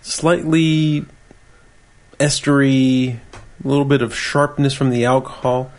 [0.00, 1.04] slightly
[2.22, 3.18] estery,
[3.64, 5.70] a little bit of sharpness from the alcohol.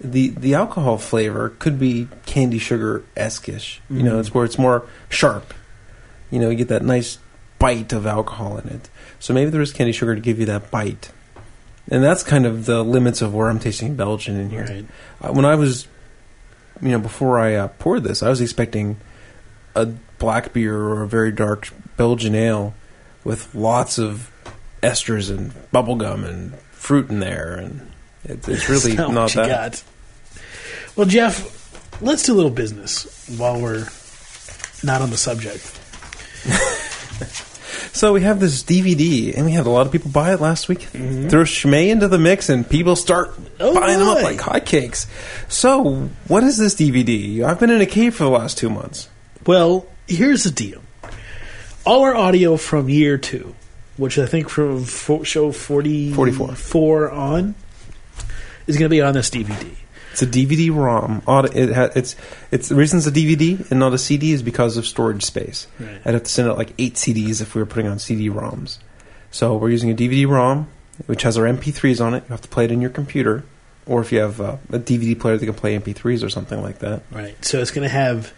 [0.00, 3.78] The the alcohol flavor could be candy sugar eskish.
[3.88, 4.20] You know, Mhm.
[4.20, 5.54] it's where it's more sharp.
[6.30, 7.18] You know, you get that nice
[7.58, 8.90] bite of alcohol in it.
[9.18, 11.10] So maybe there is candy sugar to give you that bite.
[11.90, 14.66] And that's kind of the limits of where I'm tasting Belgian in here.
[14.68, 14.86] Right.
[15.22, 15.86] Uh, when I was,
[16.82, 18.96] you know, before I uh, poured this, I was expecting
[19.74, 19.86] a
[20.18, 22.74] black beer or a very dark Belgian ale
[23.24, 24.30] with lots of
[24.90, 27.90] esters and bubblegum and fruit in there, and
[28.24, 29.48] it, it's really not you that.
[29.72, 29.84] got.
[30.96, 33.86] Well, Jeff, let's do a little business while we're
[34.82, 35.72] not on the subject.
[37.92, 40.68] So we have this DVD, and we had a lot of people buy it last
[40.68, 40.80] week.
[40.82, 43.54] Throw Chimay into the mix, and people start Mm-hmm.
[43.60, 45.06] Oh, buying them up like hotcakes.
[45.50, 47.42] So, what is this DVD?
[47.42, 49.08] I've been in a cave for the last two months.
[49.46, 50.82] Well, here's the deal.
[51.86, 53.54] All our audio from year two,
[53.96, 56.46] which I think from fo- show 40, 44.
[56.48, 57.54] 44 on,
[58.66, 59.74] is going to be on this DVD.
[60.12, 61.22] It's a DVD-ROM.
[61.54, 62.16] It ha- it's
[62.50, 65.66] it's the reason it's a DVD and not a CD is because of storage space.
[65.78, 66.00] Right.
[66.06, 68.78] I'd have to send out like eight CDs if we were putting on CD-ROMs.
[69.30, 70.68] So we're using a DVD-ROM,
[71.04, 72.22] which has our MP3s on it.
[72.24, 73.44] You have to play it in your computer,
[73.84, 76.78] or if you have uh, a DVD player that can play MP3s or something like
[76.78, 77.02] that.
[77.10, 77.36] Right.
[77.44, 78.32] So it's going to have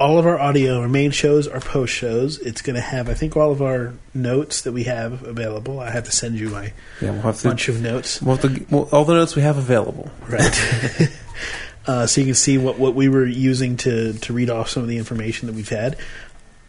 [0.00, 2.38] all of our audio, our main shows, our post shows.
[2.38, 5.78] It's going to have, I think, all of our notes that we have available.
[5.78, 7.48] I have to send you my Yeah, we'll have to.
[7.48, 8.22] bunch of notes.
[8.22, 10.10] We'll to well, all the notes we have available.
[10.26, 11.12] Right.
[11.86, 14.82] uh, so you can see what, what we were using to, to read off some
[14.82, 15.98] of the information that we've had.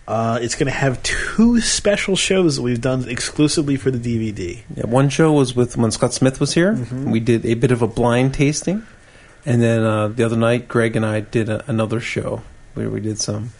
[0.10, 4.60] Uh, it's going to have two special shows that we've done exclusively for the DVD.
[4.76, 6.74] Yeah, one show was with when Scott Smith was here.
[6.92, 8.86] We did a bit of a blind tasting,
[9.46, 12.42] and then uh, the other night, Greg and I did a, another show
[12.74, 13.52] where we did some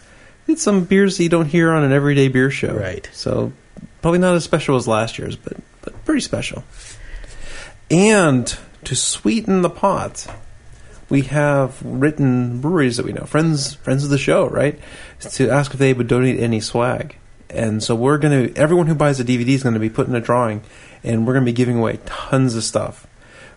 [0.46, 2.74] did some beers that you don't hear on an everyday beer show.
[2.74, 3.08] Right.
[3.12, 3.52] So
[4.00, 6.64] probably not as special as last year's, but but pretty special.
[7.90, 10.26] And to sweeten the pot,
[11.08, 14.78] we have written breweries that we know, friends friends of the show, right?
[15.20, 17.16] To ask if they would donate any swag.
[17.50, 20.20] And so we're gonna everyone who buys a DVD is gonna be put in a
[20.20, 20.62] drawing
[21.04, 23.06] and we're gonna be giving away tons of stuff.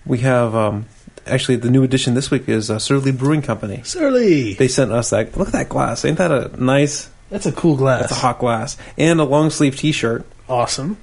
[0.06, 0.86] We have um,
[1.26, 3.82] actually the new edition this week is uh, Surly Brewing Company.
[3.84, 4.54] Surly!
[4.54, 6.06] They sent us that look at that glass.
[6.06, 8.02] Ain't that a nice That's a cool glass.
[8.02, 8.78] that's a hot glass.
[8.98, 10.26] And a long sleeve t shirt.
[10.48, 10.98] Awesome.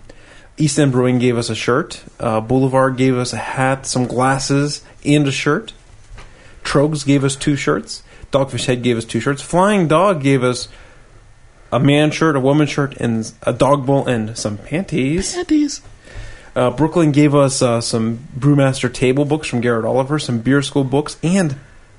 [0.59, 2.05] East End Brewing gave us a shirt.
[2.21, 5.73] Uh, Boulevard gave us a hat, some glasses, and a shirt.
[6.63, 8.03] Troegs gave us two shirts.
[8.31, 9.43] Dogfish Head gave us two shirts.
[9.43, 10.69] Flying Dog gave us
[11.73, 15.35] a man shirt, a woman shirt, and a dog bowl and some panties.
[15.35, 15.81] Panties.
[16.55, 20.85] Uh, Brooklyn gave us uh, some Brewmaster table books from Garrett Oliver, some beer school
[20.85, 21.57] books, and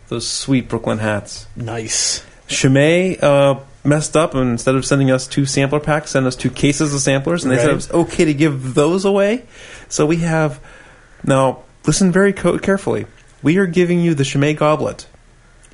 [0.10, 1.48] those sweet Brooklyn hats.
[1.56, 2.24] Nice.
[2.48, 6.52] Chimay uh, messed up and instead of sending us two sampler packs, sent us two
[6.52, 7.72] cases of samplers, and they said Right.
[7.72, 9.46] it was okay to give those away.
[9.90, 10.60] So we have
[11.24, 13.08] now listen very co- carefully.
[13.42, 15.08] We are giving you the Chimay goblet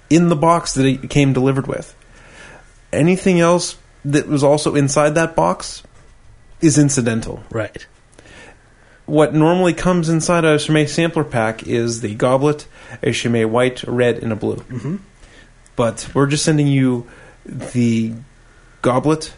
[0.09, 1.93] in the box that it came delivered with.
[2.93, 5.83] Anything else that was also inside that box
[6.61, 7.43] is incidental.
[7.51, 7.85] Right.
[9.09, 12.67] What normally comes inside a Chimay sampler pack is the goblet,
[13.01, 14.57] a Chimay white, a red, and a blue.
[14.57, 14.97] Mm-hmm.
[15.75, 17.07] But we're just sending you
[17.43, 18.13] the
[18.83, 19.33] goblet,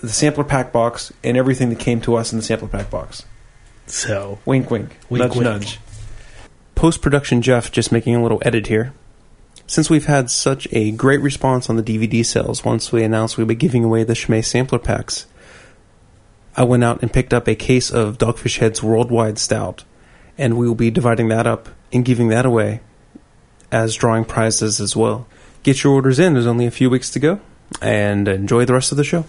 [0.00, 3.26] the sampler pack box, and everything that came to us in the sampler pack box.
[3.86, 4.96] So, Wink, wink.
[5.10, 5.44] Wink, nudge, wink.
[5.44, 5.78] nudge.
[6.74, 8.94] Post production Jeff just making a little edit here.
[9.66, 13.46] Since we've had such a great response on the DVD sales once we announced we'd
[13.46, 15.26] be giving away the Chimay sampler packs,
[16.54, 19.84] I went out and picked up a case of Dogfish Head's Worldwide Stout,
[20.36, 22.80] and we will be dividing that up and giving that away
[23.70, 25.26] as drawing prizes as well.
[25.62, 27.40] Get your orders in, there's only a few weeks to go,
[27.80, 29.24] and enjoy the rest of the show.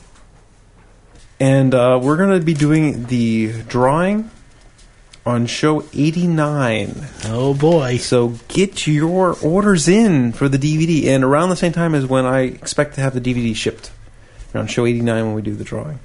[1.39, 4.29] And uh, we're going to be doing the drawing
[5.25, 6.93] on show 89.
[7.25, 7.97] oh boy.
[7.97, 12.25] So get your orders in for the DVD, and around the same time as when
[12.25, 13.91] I expect to have the DVD shipped.
[14.53, 15.99] Around show 89 when we do the drawing.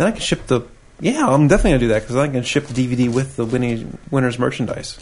[0.00, 0.62] Then I can ship the.
[0.98, 3.44] Yeah, I'm definitely going to do that because I can ship the DVD with the
[3.44, 4.98] winning, winner's merchandise.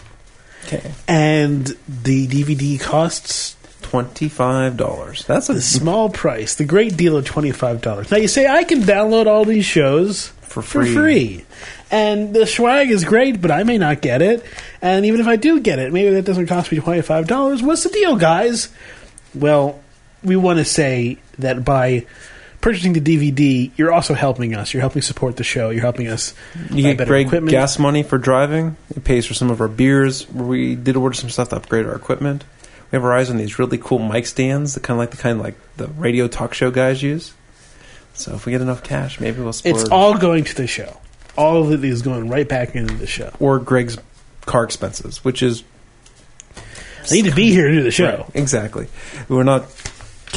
[0.67, 0.91] Okay.
[1.07, 5.25] And the DVD costs $25.
[5.25, 5.53] That's a.
[5.53, 8.11] the small price, the great deal of $25.
[8.11, 10.87] Now, you say, I can download all these shows For free.
[10.87, 10.95] for free.
[10.95, 11.45] free.
[11.93, 14.45] And the swag is great, but I may not get it.
[14.83, 17.63] And even if I do get it, maybe that doesn't cost me $25.
[17.63, 18.69] What's the deal, guys?
[19.33, 19.81] Well,
[20.25, 22.05] we want to say that by
[22.61, 24.73] purchasing the DVD, you're also helping us.
[24.75, 25.71] You're helping support the show.
[25.71, 26.35] You're helping us
[26.71, 27.51] You get better great equipment.
[27.51, 28.77] gas money for driving.
[28.95, 30.29] It pays for some of our beers.
[30.31, 32.45] We did order some stuff to upgrade our equipment.
[32.91, 35.17] We have our eyes on these really cool mic stands, the kind of like the
[35.19, 37.35] kind of like the radio talk show guys use.
[38.15, 39.51] So if we get enough cash, maybe we'll.
[39.65, 40.99] It's all going to the show.
[41.37, 43.31] All of it is going right back into the show.
[43.39, 43.97] or Greg's
[44.47, 45.63] car expenses, which is
[47.11, 48.17] I need to be here to do the show.
[48.19, 48.89] Right, exactly.
[49.29, 49.65] We're not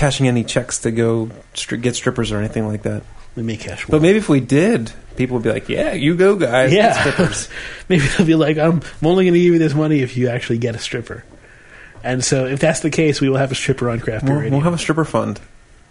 [0.01, 3.03] cashing any checks to go stri- get strippers or anything like that.
[3.35, 6.35] We may cash But maybe if we did, people would be like, "Yeah, you go,
[6.35, 6.71] guys.
[6.71, 6.99] get Yeah.
[6.99, 7.47] strippers."
[7.87, 10.27] Maybe they'll be like, I'm, I'm only going to give you this money if you
[10.29, 11.23] actually get a stripper.
[12.03, 14.41] And so, if that's the case, we will have a stripper on Craft Beer we'll,
[14.43, 14.57] Radio.
[14.57, 15.39] we'll have a stripper fund.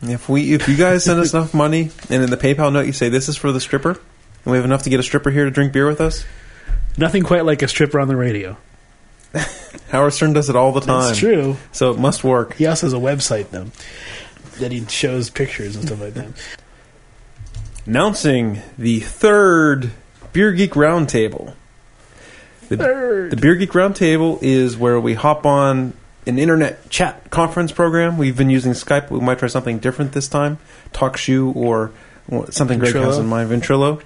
[0.02, 2.92] If we, if you guys send us enough money, and in the PayPal note you
[2.92, 5.44] say this is for the stripper, And we have enough to get a stripper here
[5.44, 6.24] to drink beer with us.
[6.98, 8.56] Nothing quite like a stripper on the radio.
[9.90, 11.02] Howard Stern does it all the time.
[11.08, 11.56] That's true.
[11.72, 12.54] So it must work.
[12.54, 13.66] He also has a website though
[14.58, 16.28] that he shows pictures and stuff like that.
[17.86, 19.90] Announcing the third
[20.32, 21.54] Beer Geek Roundtable.
[22.68, 23.32] The, Third.
[23.32, 25.92] the Beer Geek Roundtable is where we hop on
[26.26, 28.16] an internet chat conference program.
[28.16, 29.10] We've been using Skype.
[29.10, 30.58] We might try something different this time.
[30.92, 31.90] TalkShoe or
[32.50, 34.02] something Greg has in mind, Ventrilo.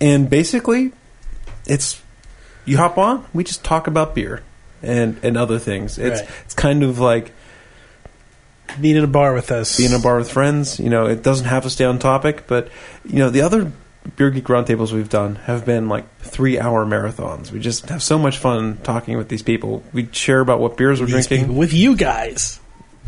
[0.00, 0.92] And basically,
[1.66, 2.00] it's
[2.64, 3.24] you hop on.
[3.32, 4.42] We just talk about beer
[4.82, 5.98] and and other things.
[5.98, 6.30] It's Right.
[6.44, 7.32] it's kind of like
[8.80, 9.76] Being in a bar with us.
[9.76, 10.80] being in a bar with friends.
[10.80, 12.68] You know, it doesn't have to stay on topic, but
[13.04, 13.70] you know, the other
[14.16, 17.50] beer geek roundtables we've done have been like three hour marathons.
[17.52, 19.82] We just have so much fun talking with these people.
[19.92, 21.56] We share about what beers we're These drinking.
[21.56, 22.58] with you guys.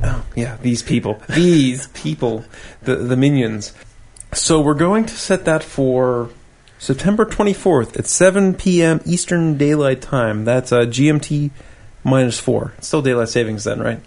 [0.04, 2.44] Oh, yeah, these people, these people,
[2.82, 3.72] the the minions.
[4.34, 6.28] So we're going to set that for
[6.78, 9.00] September twenty fourth at seven p.m.
[9.04, 10.44] Eastern Daylight Time.
[10.44, 11.50] That's uh, GMT
[12.04, 12.74] minus four.
[12.78, 14.00] It's still daylight savings then, right?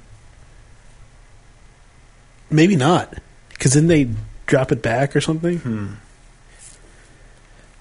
[2.49, 3.13] Maybe not,
[3.49, 4.09] because then they
[4.45, 5.59] drop it back or something.
[5.59, 5.87] Hmm.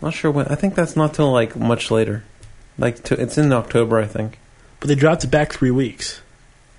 [0.01, 0.46] Not sure when.
[0.46, 2.24] I think that's not till like much later.
[2.79, 4.38] Like to, it's in October, I think.
[4.79, 6.20] But they dropped it back three weeks.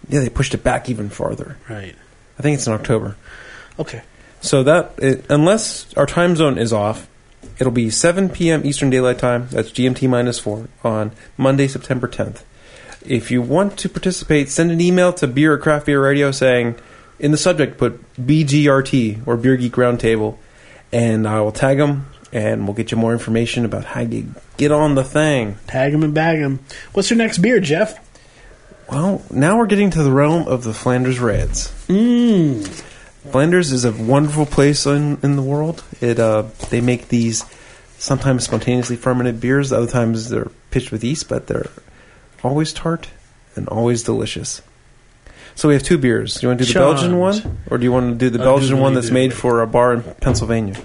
[0.08, 1.58] Yeah, they pushed it back even farther.
[1.70, 1.96] Right.
[2.38, 3.18] I think it's in October.
[3.78, 4.04] Okay.
[4.40, 7.09] So that it, unless our time zone is off,
[7.60, 8.66] it'll be 7 p.m.
[8.66, 9.48] Eastern Daylight Time.
[9.52, 12.44] That's GMT minus four on Monday, September 10th.
[13.06, 16.76] If you want to participate, send an email to Beer or Craft Beer Radio saying
[17.18, 20.38] in the subject put BGRT or Beer Geek Roundtable,
[20.92, 24.72] and I will tag them and we'll get you more information about how you get
[24.72, 25.58] on the thing.
[25.68, 26.60] Tag them and bag them.
[26.94, 28.06] What's your next beer, Jeff?
[28.90, 31.68] Well, now we're getting to the realm of the Flanders Reds.
[31.88, 32.84] Mmm.
[33.32, 35.84] Flanders is a wonderful place in, in the world.
[36.02, 37.44] It uh, they make these
[37.98, 39.74] sometimes spontaneously fermented beers.
[39.74, 41.70] Other times they're pitched with yeast, but they're
[42.44, 43.10] always tart
[43.56, 44.62] and always delicious.
[45.56, 46.36] So we have two beers.
[46.36, 48.40] Do you want to do the Belgian one, or do you want to do the
[48.40, 50.82] Belgian one that's made for a bar in Pennsylvania?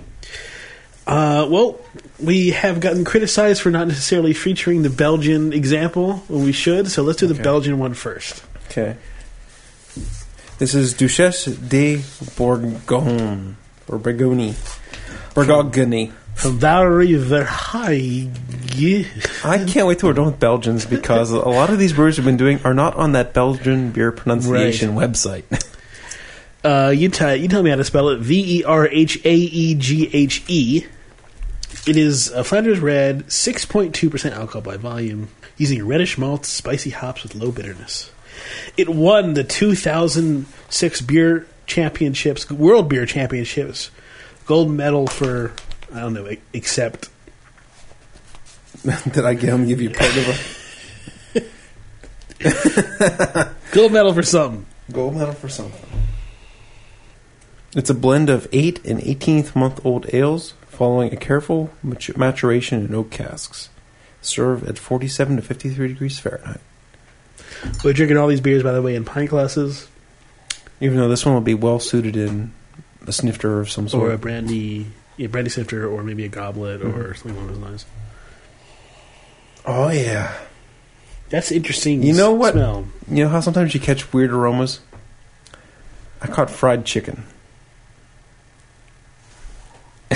[1.06, 1.78] Uh, well,
[2.18, 7.02] we have gotten criticized for not necessarily featuring the Belgian example when we should, so
[7.02, 7.42] let's do the Okay.
[7.42, 8.42] Belgian one first.
[8.70, 8.96] Okay.
[10.58, 12.02] This is Duchesse de
[12.36, 13.56] Bourgogne
[13.88, 14.54] or Bourgogne.
[16.34, 18.30] From Valerie Verhaeghe.
[19.44, 22.24] I can't wait till we're done with Belgians because a lot of these breweries we've
[22.24, 25.44] been doing are not on that Belgian beer pronunciation website.
[26.64, 28.20] Uh, you, t- you tell me how to spell it.
[28.20, 30.86] V E R H A E G H E.
[31.86, 37.34] It is a Flanders Red, 6.2% alcohol by volume, using reddish malts, spicy hops with
[37.34, 38.10] low bitterness.
[38.76, 43.90] It won the 2006 Beer Championships, World Beer Championships,
[44.46, 45.52] gold medal for,
[45.92, 47.08] I don't know, except
[49.10, 50.28] Did I get him give you part of
[52.44, 54.66] a gold medal for something.
[54.92, 55.88] gold medal for something?
[57.74, 62.94] It's a blend of 8 and 18th month old ales following a careful maturation in
[62.94, 63.70] oak casks.
[64.20, 66.60] Serve at 47 to 53 degrees Fahrenheit.
[67.84, 69.88] We're drinking all these beers, by the way, in pint glasses
[70.80, 72.52] Even though this one would be well suited in
[73.06, 74.02] a snifter of some sort.
[74.02, 74.14] or sort.
[74.14, 74.86] a brandy,
[75.16, 77.16] yeah, brandy sifter, or maybe a goblet or Mhm.
[77.16, 77.84] something along those lines.
[79.66, 80.32] oh, yeah.
[81.30, 82.02] That's interesting.
[82.02, 82.52] You know what?
[82.52, 82.86] Smell.
[83.10, 84.80] You know how sometimes you catch weird aromas?
[86.20, 87.24] I caught fried chicken.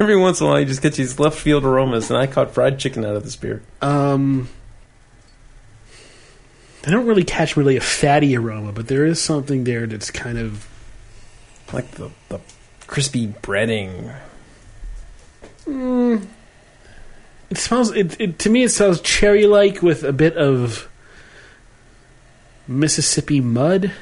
[0.00, 2.52] Every once in a while, you just get these left field aromas, and I caught
[2.52, 3.62] fried chicken out of this beer.
[3.80, 4.48] Um,
[6.86, 10.38] I don't really catch really a fatty aroma, but there is something there that's kind
[10.38, 10.66] of
[11.72, 12.40] Like the, the
[12.86, 14.14] crispy breading.
[15.66, 16.26] mm,
[17.50, 17.90] it smells.
[17.94, 20.88] It, it to me it smells cherry like with a bit of
[22.66, 23.92] Mississippi mud.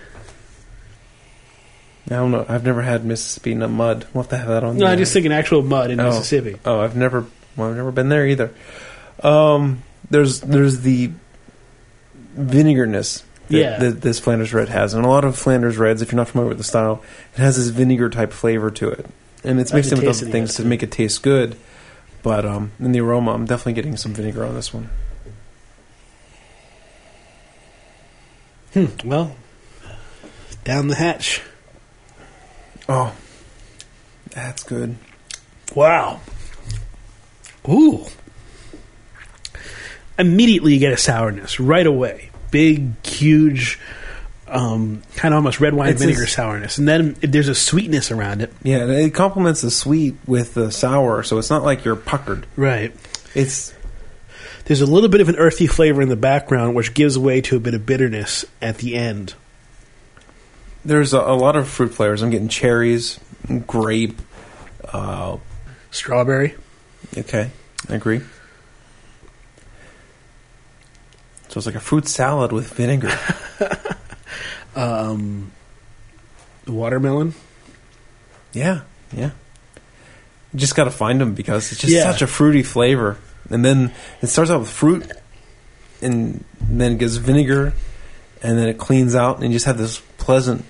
[2.08, 2.44] I don't know.
[2.48, 4.06] I've never had Mississippi nut mud.
[4.12, 4.76] We'll have to have that on.
[4.76, 6.04] No, the- I just thinking actual mud in Oh.
[6.10, 6.56] Mississippi.
[6.64, 7.26] Oh, I've never.
[7.56, 8.52] Well, I've never been there either.
[9.22, 11.10] Um, there's there's the
[12.36, 13.78] vinegarness that, Yeah.
[13.78, 16.48] that this Flanders Red has, and a lot of Flanders Reds, if you're not familiar
[16.48, 17.02] with the style,
[17.34, 19.06] it has this vinegar type flavor to it,
[19.44, 21.56] and it's mixed in with other things to make it taste good.
[22.22, 24.90] But um, in the aroma, I'm definitely getting some vinegar on this one.
[28.74, 29.36] Hmm, well,
[30.64, 31.40] down the hatch.
[32.88, 33.14] Oh,
[34.30, 34.96] that's good.
[35.74, 36.20] Wow.
[37.68, 38.06] Ooh.
[40.18, 42.30] Immediately you get a sourness right away.
[42.50, 43.78] Big, huge,
[44.48, 48.10] um, kind of almost red wine It's vinegar a- sourness, and then there's a sweetness
[48.10, 48.52] around it.
[48.62, 52.46] Yeah, it complements the sweet with the sour, so it's not like you're puckered.
[52.56, 52.94] Right.
[53.34, 53.74] It's
[54.64, 57.56] There's a little bit of an earthy flavor in the background, which gives way to
[57.56, 59.34] a bit of bitterness at the end.
[60.84, 62.22] there's a, a lot of fruit flavors.
[62.22, 63.18] I'm getting cherries,
[63.66, 64.18] grape.
[64.92, 65.36] Uh,
[65.90, 66.54] Strawberry.
[67.18, 67.50] okay,
[67.88, 68.20] I agree.
[71.56, 73.18] So it's like a fruit salad with vinegar.
[74.76, 75.52] Um,
[76.66, 77.32] watermelon.
[78.52, 79.30] yeah, yeah.
[80.52, 82.02] You just got to find them because it's just Yeah.
[82.12, 83.16] such a fruity flavor.
[83.48, 85.10] And then it starts out with fruit,
[86.02, 87.72] and then it gets vinegar,
[88.42, 90.66] and then it cleans out, and you just have this pleasant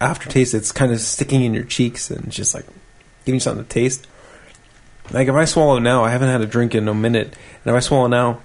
[0.00, 2.66] aftertaste that's kind of sticking in your cheeks, and just like
[3.24, 4.08] giving you something to taste.
[5.12, 7.74] Like if I swallow now, I haven't had a drink in a minute, and if
[7.76, 8.40] I swallow now,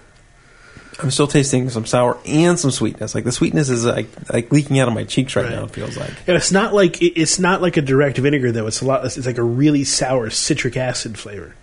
[1.01, 3.15] I'm still tasting some sour and some sweetness.
[3.15, 5.51] Like the sweetness is like like leaking out of my cheeks right, Right.
[5.55, 5.63] now.
[5.65, 6.11] It feels like.
[6.27, 8.67] And it's not like it- it's not like a direct vinegar though.
[8.67, 9.05] It's a lot.
[9.05, 11.55] It's like a really sour citric acid flavor,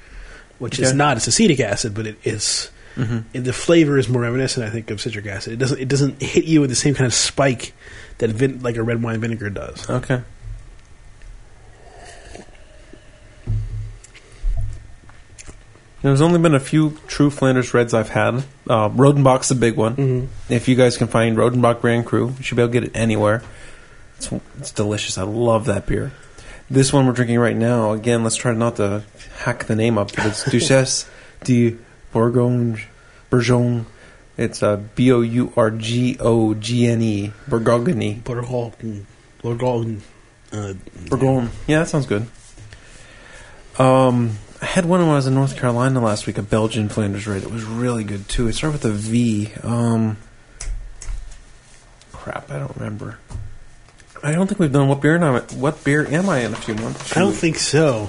[0.59, 1.16] which is not.
[1.16, 2.70] It's acetic acid, but it is.
[2.97, 3.43] Mm-hmm.
[3.43, 5.53] The flavor is more reminiscent, I think, of citric acid.
[5.53, 5.78] It doesn't.
[5.80, 7.74] It doesn't hit you with the same kind of spike
[8.18, 9.89] that vin- like a red wine vinegar does.
[9.91, 10.22] Okay.
[16.07, 18.36] There's only been a few true Flanders Reds I've had.
[18.70, 19.96] Uh, Rodenbach's the big one.
[19.96, 20.52] Mm-hmm.
[20.52, 22.96] If you guys can find Rodenbach Grand Cru, you should be able to get it
[22.96, 23.42] anywhere.
[24.16, 25.18] It's, it's delicious.
[25.18, 26.12] I love that beer.
[26.70, 29.02] This one we're drinking right now, again, let's try not to
[29.38, 31.11] hack the name up, but it's Duchesse
[31.42, 31.76] de
[32.12, 32.80] Bourgogne.
[33.28, 33.86] Bourgogne.
[34.36, 37.32] It's uh, B O U R G O G N E.
[37.48, 38.20] Bourgogne.
[38.20, 39.07] Bourgogne,
[39.42, 40.02] Bourgogne.
[40.52, 40.74] Uh,
[41.09, 41.50] Bourgogne.
[41.66, 42.28] Yeah, that sounds good.
[43.76, 47.26] Um, I had one when I was in North Carolina last week, a Belgian Flanders
[47.26, 47.42] Red.
[47.42, 48.48] It was really good too.
[48.48, 49.52] It started with a V.
[49.62, 50.16] Um,
[52.12, 53.18] crap, I don't remember.
[54.22, 56.57] I don't think we've done what beer am I, what beer am I in a
[56.57, 57.16] few months.
[57.16, 58.09] I don't think so.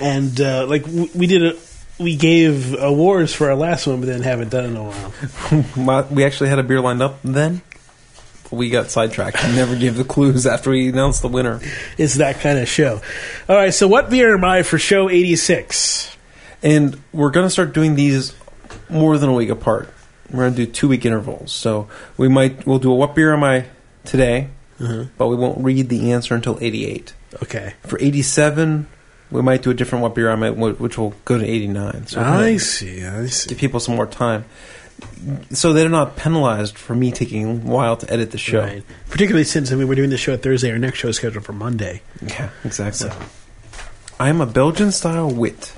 [0.00, 1.58] And uh, like w- we did a.
[1.98, 6.06] We gave awards for our last one, but then haven't done it in a while.
[6.10, 7.60] We actually had a beer lined up then.
[8.52, 11.60] We got sidetracked and never gave the clues after we announced the winner.
[11.96, 13.00] It's that kind of show.
[13.48, 16.16] All right, so what beer am I for show 86?
[16.62, 18.34] And we're going to start doing these
[18.90, 19.88] more than a week apart.
[20.30, 21.50] We're going to do two week intervals.
[21.52, 23.66] So we might we'll do a what beer am I
[24.04, 24.48] today,
[24.80, 25.04] Uh-huh.
[25.18, 27.14] but we won't read the answer until 88.
[27.42, 27.74] Okay.
[27.86, 28.86] For 87,
[29.30, 32.06] we might do a different what beer am I which will go to 89.
[32.06, 33.04] So I see.
[33.04, 33.48] I see.
[33.48, 34.44] give people some more time.
[35.50, 38.60] So they're not penalized for me taking a while to edit the show.
[38.60, 38.82] Right.
[39.10, 40.70] Particularly since I mean we're doing the show Thursday.
[40.70, 42.02] Our next show is scheduled for Monday.
[42.20, 43.08] Yeah, exactly.
[43.10, 43.16] So
[44.18, 45.74] I am a Belgian style wit.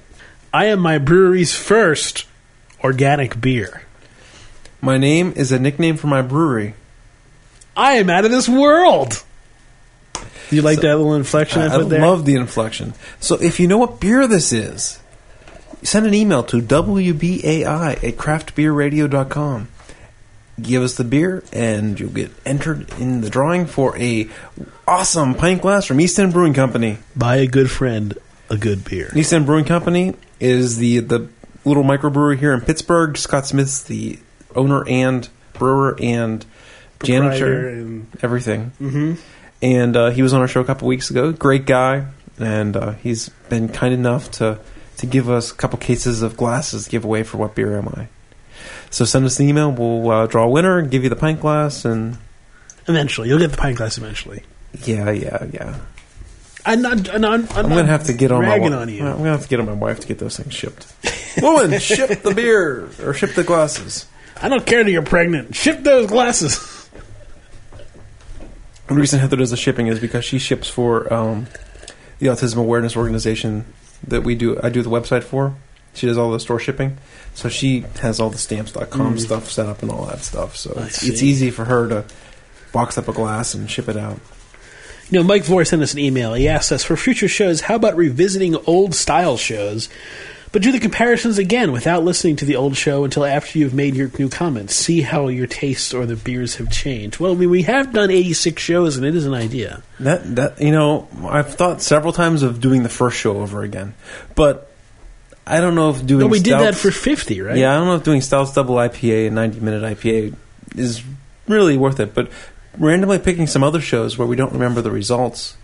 [0.53, 2.27] I am my brewery's first
[2.83, 3.83] organic beer.
[4.81, 6.75] My name is a nickname for my brewery.
[7.77, 9.23] I am out of this world.
[10.51, 12.01] Do you like So- that little inflection I, I, I put there?
[12.01, 12.95] love the inflection.
[13.21, 14.99] So if you know what beer this is,
[15.85, 19.69] send an email to WBAI at craftbeerradio.com.
[20.61, 24.29] Give us the beer, and you'll get entered in the drawing for a
[24.87, 26.99] awesome pint glass from East End Brewing Company.
[27.17, 28.17] Buy a good friend
[28.51, 29.11] a good beer.
[29.17, 31.29] East End Brewing Company is the the
[31.65, 33.17] little microbrewery here in Pittsburgh.
[33.17, 34.19] Scott Smith's the
[34.55, 36.45] owner and brewer and
[37.03, 38.71] janitor, and- everything.
[38.81, 39.17] Mhm.
[39.61, 41.33] And uh, he was on our show a couple weeks ago.
[41.33, 42.07] Great guy,
[42.39, 44.59] and uh, he's been kind enough to
[44.99, 47.89] to give us a couple cases of glasses to give away for what beer am
[47.89, 48.09] I.
[48.91, 49.73] So send us an email.
[49.73, 51.85] We'll uh, draw a winner and give you the pint glass.
[51.85, 52.19] And
[52.87, 54.43] Eventually, you'll get the pint glass eventually.
[54.85, 55.81] yeah, yeah, yeah.
[56.67, 57.09] I'm not.
[57.11, 59.05] I'm, not, I'm, I'm gonna have to get on my on you.
[59.05, 60.93] I'm gonna have to get on my wife to get those things shipped.
[61.43, 64.07] Woman, ship the beer or ship the glasses.
[64.41, 65.55] I don't care that you're pregnant.
[65.55, 66.89] Ship those glasses.
[68.87, 71.47] The reason Heather does the shipping is because she ships for um,
[72.19, 73.65] the autism awareness organization
[74.09, 74.59] that we do.
[74.63, 75.55] I do the website for.
[75.95, 76.99] She does all the store shipping,
[77.35, 79.21] so she has all the stamps.com Mm.
[79.21, 80.57] stuff set up and all that stuff.
[80.57, 82.05] So I it's, it's easy for her to
[82.73, 84.19] box up a glass and ship it out.
[85.11, 86.35] You know, Mike Vore sent us an email.
[86.35, 89.89] He asked us for future shows, how about revisiting old style shows,
[90.55, 93.97] but do the comparisons again without listening to the old show until after you've made
[93.97, 94.73] your new comments.
[94.73, 97.19] See how your tastes or the beers have changed.
[97.19, 99.83] Well, I mean, we have done 86 shows, and it is an idea.
[99.99, 103.95] That that you know, I've thought several times of doing the first show over again,
[104.37, 104.71] but
[105.45, 106.21] I don't know if doing.
[106.21, 107.57] But we did that for 50, right?
[107.57, 110.37] Yeah, I don't know if doing Stouts Double IPA and 90 minute IPA
[110.77, 111.03] is
[111.49, 112.31] really worth it, but
[112.79, 115.57] randomly picking some other shows where we don't remember the results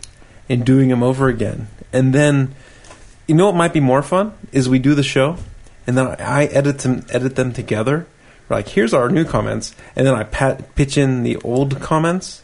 [0.49, 1.69] and doing them over again.
[1.93, 2.57] And then,
[3.31, 4.35] you know what might be more fun?
[4.51, 5.37] Is we do the show
[5.87, 8.07] and then I edit them, edit them together.
[8.49, 12.43] Like, here's our new comments, and then I pat, pitch in the old comments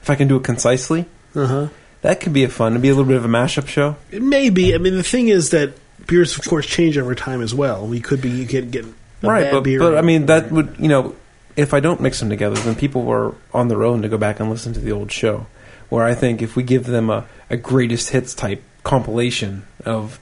[0.00, 1.04] if I can do it concisely,
[1.34, 1.68] Uh huh.
[2.00, 2.72] that could be a fun.
[2.72, 3.96] It'd be a little bit of a mashup show.
[4.10, 4.74] It may be.
[4.74, 5.74] I mean, the thing is that
[6.06, 7.86] beers, of course, change over time as well.
[7.86, 8.86] We could be you could get
[9.22, 9.78] right, but, beer.
[9.78, 11.14] but I mean that would you know
[11.56, 14.40] if I don't mix them together, then people were on their own to go back
[14.40, 15.46] and listen to the old show.
[15.88, 20.20] Where I think if we give them a, a greatest hits type compilation of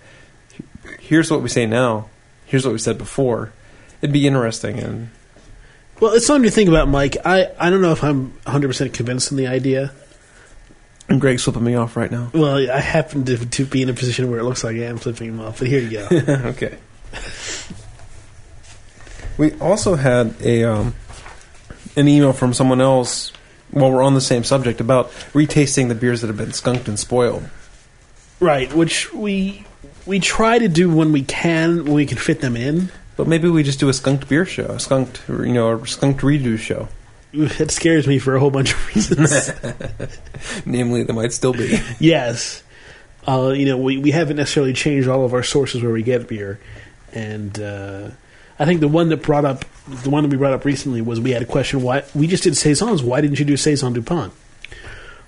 [1.00, 2.08] here's what we say now,
[2.46, 3.52] here's what we said before,
[4.00, 5.10] it'd be interesting and
[6.00, 7.16] well, it's something to think about, Mike.
[7.24, 9.92] I I don't know if I'm 100 percent convinced in the idea.
[11.08, 12.30] and Greg's flipping me off right now.
[12.34, 14.98] Well, I happen to, to be in a position where it looks like I am
[14.98, 16.08] flipping him off, but here you go.
[16.50, 16.76] okay.
[19.38, 20.94] We also had a um,
[21.96, 23.32] an email from someone else
[23.70, 26.98] while we're on the same subject about retasting the beers that have been skunked and
[26.98, 27.48] spoiled.
[28.43, 29.64] Right, which we
[30.07, 32.90] we try to do when we can, when we can fit them in.
[33.16, 36.20] But maybe we just do a skunked beer show, a skunked, you know, a skunked
[36.22, 36.88] redo show.
[37.34, 39.51] It scares me for a whole bunch of reasons.
[40.66, 41.80] Namely, there might still be.
[41.99, 42.62] yes,
[43.26, 46.28] uh, you know, we we haven't necessarily changed all of our sources where we get
[46.28, 46.61] beer,
[47.14, 48.11] and uh,
[48.59, 51.20] I think the one that brought up the one that we brought up recently was
[51.20, 53.03] we had a question why we just did saisons.
[53.03, 54.34] Why didn't you do saison Dupont?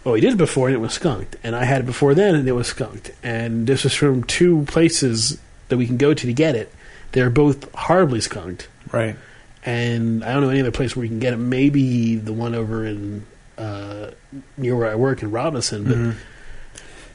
[0.05, 2.35] Well, he did it before and it was skunked, and I had it before then
[2.35, 5.39] and it was skunked, and this was from two places
[5.69, 6.73] that we can go to to get it.
[7.13, 9.17] They're both horribly skunked, Right.
[9.65, 11.39] and I don't know any other place where we can get it.
[11.39, 13.25] Maybe the one over in
[13.57, 14.11] uh,
[14.57, 15.97] near where I work in Robinson, but.
[15.97, 16.19] Mm-hmm.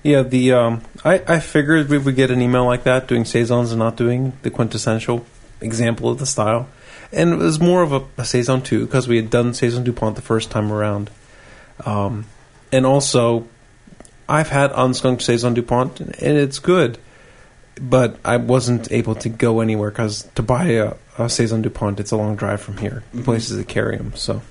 [0.01, 3.71] Yeah, the um, I, I figured we would get an email like that, doing saisons
[3.73, 5.25] and not doing the quintessential
[5.59, 6.69] example of the style,
[7.11, 10.15] and it was more of a, a saison too because we had done saison Dupont
[10.15, 11.09] the first time around,
[11.85, 12.25] um,
[12.71, 13.47] and also
[14.27, 16.97] I've had unskunked saison Dupont and it's good,
[17.81, 22.11] but I wasn't able to go anywhere because to buy a, a saison Dupont it's
[22.11, 24.13] a long drive from here, places that carry them.
[24.15, 24.41] So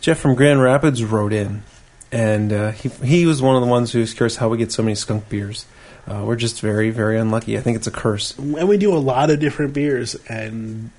[0.00, 1.62] Jeff from Grand Rapids wrote in
[2.10, 4.72] and uh, he he was one of the ones who was curious how we get
[4.72, 5.64] so many skunk beers.
[6.06, 7.56] Uh, we're just very very unlucky.
[7.56, 8.36] I think it's a curse.
[8.36, 10.90] and we do a lot of different beers and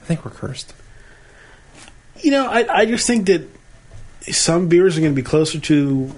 [0.00, 0.72] I think we're cursed.
[2.20, 3.42] you know i, I just think that
[4.22, 6.12] some beers are going to be closer to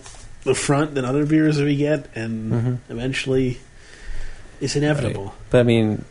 [0.44, 2.78] the front than other beers that we get and Mhm.
[2.88, 3.60] eventually
[4.60, 6.04] it's inevitable But I mean,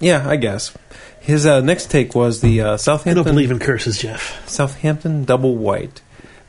[0.00, 0.72] yeah, I guess
[1.20, 5.24] his uh, next take was the uh, i don't Southampton believe in curses jeff Southampton
[5.24, 6.00] Double White.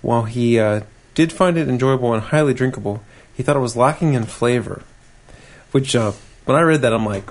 [0.02, 0.82] While he uh,
[1.16, 3.02] did find it enjoyable and highly drinkable,
[3.36, 4.82] he thought it was lacking in flavor.
[5.72, 6.14] Which, uh,
[6.46, 7.30] when I read that, I'm like,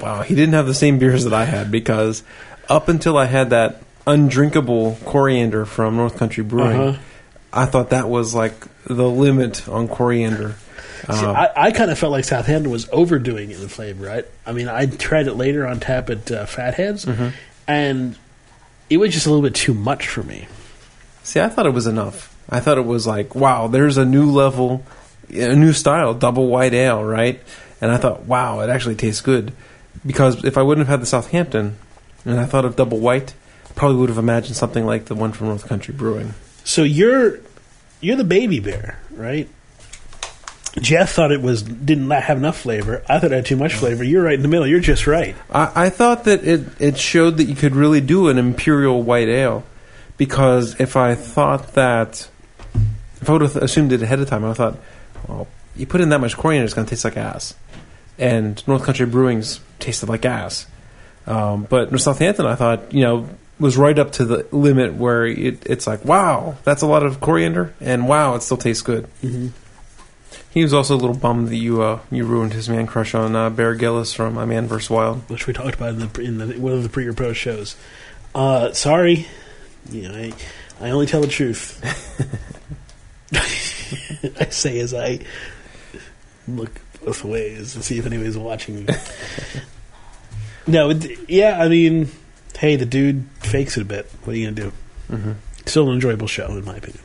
[0.00, 2.22] wow, he didn't have the same beers that I had because
[2.68, 6.98] up until I had that undrinkable coriander from North Country Brewing, Uh-huh.
[7.52, 8.54] I thought that was like
[8.84, 10.56] the limit on coriander.
[11.10, 14.06] See, Uh, I, I kind of felt like Southampton was overdoing it in flavor.
[14.06, 14.24] Right?
[14.46, 17.28] I mean, I tried it later on tap at uh, Fatheads, Mm-hmm.
[17.66, 18.16] and
[18.90, 20.48] it was just a little bit too much for me.
[21.22, 22.34] See, I thought it was enough.
[22.50, 24.82] I thought it was like, wow, there's a new level,
[25.30, 27.40] a new style, double white ale, right?
[27.80, 29.52] And I thought, wow, it actually tastes good.
[30.06, 31.76] Because if I wouldn't have had the Southampton,
[32.24, 33.34] and I thought of double white,
[33.74, 36.34] probably would have imagined something like the one from North Country Brewing.
[36.64, 37.40] So you're
[38.00, 39.48] you're the baby bear, right?
[40.80, 43.02] Jeff thought it was didn't have enough flavor.
[43.08, 44.04] I thought it had too much flavor.
[44.04, 44.66] You're right in the middle.
[44.66, 45.34] You're just right.
[45.50, 49.28] I, I thought that it, it showed that you could really do an imperial white
[49.28, 49.64] ale.
[50.16, 52.28] Because if I thought that,
[53.20, 54.76] if I would have assumed it ahead of time, I thought,
[55.28, 55.46] well,
[55.76, 57.54] you put in that much coriander, it's going to taste like ass.
[58.18, 60.66] And North Country Brewing's tasted like ass.
[61.26, 63.28] Um, but North Southampton, I thought, you know,
[63.60, 67.20] was right up to the limit where it, it's like, wow, that's a lot of
[67.20, 69.08] coriander, and wow, it still tastes good.
[69.22, 69.48] Mm-hmm.
[70.50, 73.36] He was also a little bummed that you uh, you ruined his man crush on
[73.36, 74.90] uh, Bear Grylls from My Man vs.
[74.90, 75.28] Wild.
[75.28, 77.76] Which we talked about in the in the one of the pre or post shows.
[78.34, 79.26] Uh, sorry,
[79.90, 80.32] you know, I
[80.80, 81.80] I only tell the truth.
[84.40, 85.20] I say as I
[86.46, 88.94] look both ways to see if anybody's watching me.
[90.66, 92.10] no, it, yeah, I mean,
[92.58, 94.06] hey, the dude fakes it a bit.
[94.24, 94.72] What are you gonna do?
[95.10, 95.32] Mm-hmm.
[95.66, 97.02] Still an enjoyable show, in my opinion.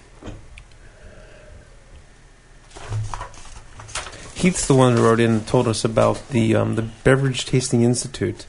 [4.34, 7.84] Heath's the one who wrote in and told us about the um, the Beverage Tasting
[7.84, 8.46] Institute.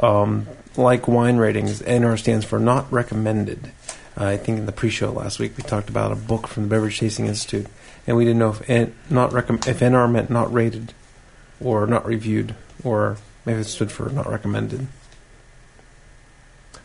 [0.00, 3.70] Um, like wine ratings, NR stands for not recommended.
[4.18, 6.68] Uh, I think in the pre-show last week we talked about a book from the
[6.68, 7.66] Beverage Tasting Institute,
[8.06, 10.94] and we didn't know if N, not if NR meant not rated,
[11.60, 14.88] or not reviewed, or maybe it stood for not recommended.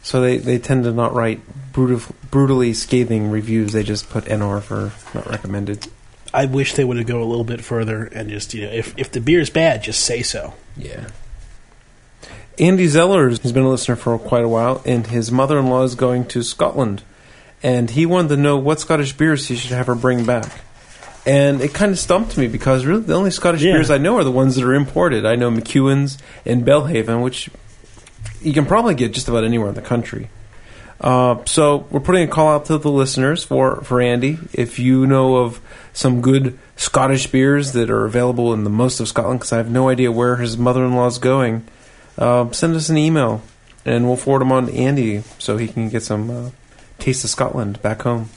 [0.06, 1.42] So they, they tend to not write
[1.74, 2.00] brutal,
[2.30, 3.74] brutally scathing reviews.
[3.74, 5.88] They just put NR for not recommended.
[6.32, 8.94] I wish they would have go a little bit further and just you know, if
[9.00, 10.54] if the beer's bad, just say so.
[10.78, 11.08] Yeah.
[12.60, 15.84] Andy Zeller has been a listener for quite a while, and his mother in law
[15.84, 17.02] is going to Scotland.
[17.64, 20.62] and he wanted to know what Scottish beers he should have her bring back.
[21.26, 23.74] And it kind of stumped me because really the only Scottish Yeah.
[23.74, 25.26] beers I know are the ones that are imported.
[25.26, 27.50] I know McEwen's and Belhaven, which
[28.46, 30.30] you can probably get just about anywhere in the country.
[31.02, 34.38] Uh, so we're putting a call out to the listeners for, for Andy.
[34.54, 35.60] If you know of
[35.94, 39.70] some good Scottish beers that are available in the most of Scotland, because I have
[39.70, 41.68] no idea where his mother-in-law is going,
[42.18, 43.42] uh, send us an email
[43.84, 46.50] and we'll forward them on to Andy so he can get some uh,
[46.98, 48.30] taste of Scotland back home.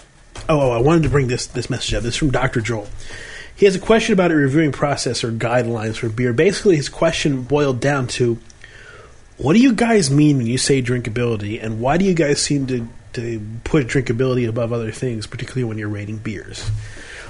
[0.48, 2.02] Oh, oh, I wanted to bring this this message up.
[2.02, 2.60] This is from Dr.
[2.60, 2.88] Joel.
[3.54, 6.32] He has a question about a reviewing process or guidelines for beer.
[6.32, 8.38] Basically, his question boiled down to
[9.38, 12.66] what do you guys mean when you say drinkability, and why do you guys seem
[12.66, 16.70] to, to put drinkability above other things, particularly when you're rating beers?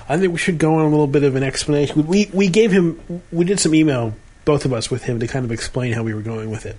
[0.09, 2.07] I think we should go on a little bit of an explanation.
[2.07, 4.15] We we gave him we did some email,
[4.47, 6.77] both of us with him to kind of explain how we were going with it.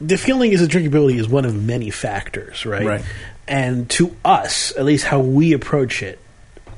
[0.00, 2.86] The feeling is that drinkability is one of many factors, right?
[2.86, 3.04] Right.
[3.46, 6.18] And to us, at least how we approach it,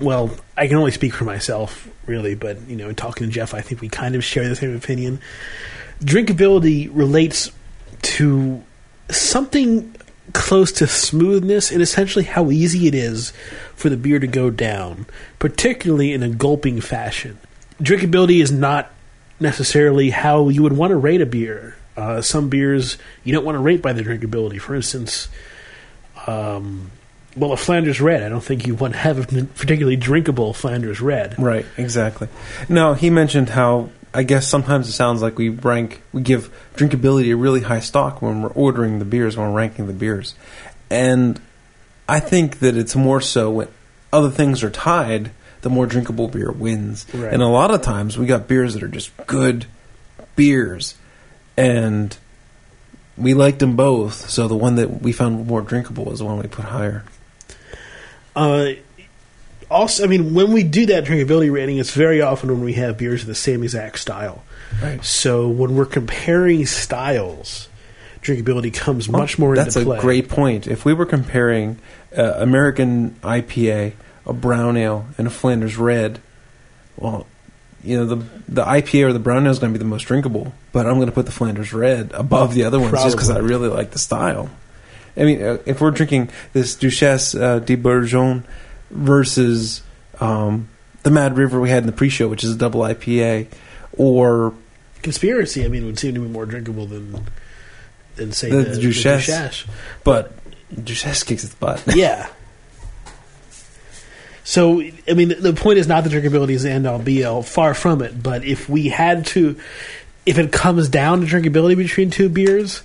[0.00, 3.54] well, I can only speak for myself, really, but you know, in talking to Jeff,
[3.54, 5.20] I think we kind of share the same opinion.
[6.02, 7.50] Drinkability relates
[8.02, 8.62] to
[9.10, 9.94] something
[10.32, 13.32] close to smoothness and essentially how easy it is
[13.74, 15.06] for the beer to go down,
[15.38, 17.38] particularly in a gulping fashion.
[17.80, 18.90] Drinkability is not
[19.40, 21.76] necessarily how you would want to rate a beer.
[21.96, 24.60] Uh, some beers you don't want to rate by their drinkability.
[24.60, 25.28] For instance,
[26.26, 26.90] um,
[27.36, 31.00] well, a Flanders Red, I don't think you want to have a particularly drinkable Flanders
[31.00, 31.38] Red.
[31.38, 32.28] Right, exactly.
[32.68, 37.32] Now he mentioned how I guess sometimes it sounds like we rank, we give drinkability
[37.32, 40.34] a really high stock when we're ordering the beers, when we're ranking the beers,
[40.90, 41.40] and
[42.08, 43.68] I think that it's more so when
[44.12, 45.30] other things are tied,
[45.62, 47.06] the more drinkable beer wins.
[47.14, 47.32] Right.
[47.32, 49.66] And a lot of times we got beers that are just good
[50.36, 50.94] beers,
[51.56, 52.16] and
[53.16, 54.28] we liked them both.
[54.28, 57.04] So the one that we found more drinkable is the one we put higher.
[58.34, 58.72] Uh,
[59.72, 62.96] also, I mean, when we do that drinkability rating, it's very often when we have
[62.96, 64.42] beers of the same exact style.
[64.80, 65.04] Right.
[65.04, 67.68] So when we're comparing styles,
[68.22, 70.66] drinkability comes much more That's into a great point.
[70.66, 71.78] If we were comparing
[72.16, 73.94] uh, American IPA,
[74.26, 76.20] a brown ale, and a Flanders Red,
[76.96, 77.26] well,
[77.84, 80.04] you know the the IPA or the brown ale is going to be the most
[80.04, 83.30] drinkable, but I'm going to put the Flanders Red above the other ones just because
[83.30, 84.48] I really like the style.
[85.16, 88.44] I mean, uh, if we're drinking this Duchesse uh, de Bourgogne
[88.92, 89.82] versus
[90.20, 90.68] um,
[91.02, 93.48] the Mad River we had in the pre-show, which is a double IPA,
[93.96, 94.54] or
[95.02, 97.24] Conspiracy, I mean, would seem to be more drinkable than
[98.14, 98.80] than say The the, the.
[98.80, 99.64] Duchesse.
[100.04, 100.32] but
[100.72, 101.82] Duchesse kicks its butt.
[101.94, 102.28] yeah.
[104.44, 107.42] So, I mean, the point is not that drinkability is the end all be all,
[107.42, 108.20] far from it.
[108.20, 109.58] But if we had to,
[110.26, 112.82] if it comes down to drinkability between two beers,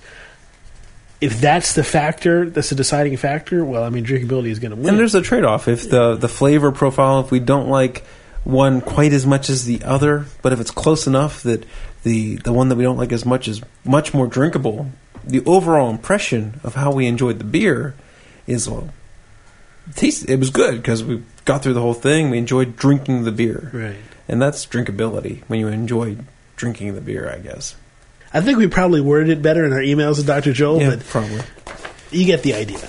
[1.20, 4.76] if that's the factor, that's the deciding factor, well, I mean, drinkability is going to
[4.76, 4.88] win.
[4.88, 5.66] And there's a trade off.
[5.66, 8.04] If the the flavor profile, if we don't like
[8.44, 11.64] one quite as much as the other, but if it's close enough that
[12.04, 14.92] the the one that we don't like as much is much more drinkable,
[15.24, 17.94] the overall impression of how we enjoyed the beer
[18.46, 18.90] is well,
[19.96, 20.28] taste.
[20.28, 22.30] It was good because we got through the whole thing.
[22.30, 23.96] We enjoyed drinking the beer, right.
[24.28, 26.16] and that's drinkability when you enjoy
[26.54, 27.28] drinking the beer.
[27.28, 27.74] I guess.
[28.32, 30.52] I think we probably worded it better in our emails to Dr.
[30.52, 31.40] Joel, yeah, but probably.
[32.10, 32.88] you get the idea.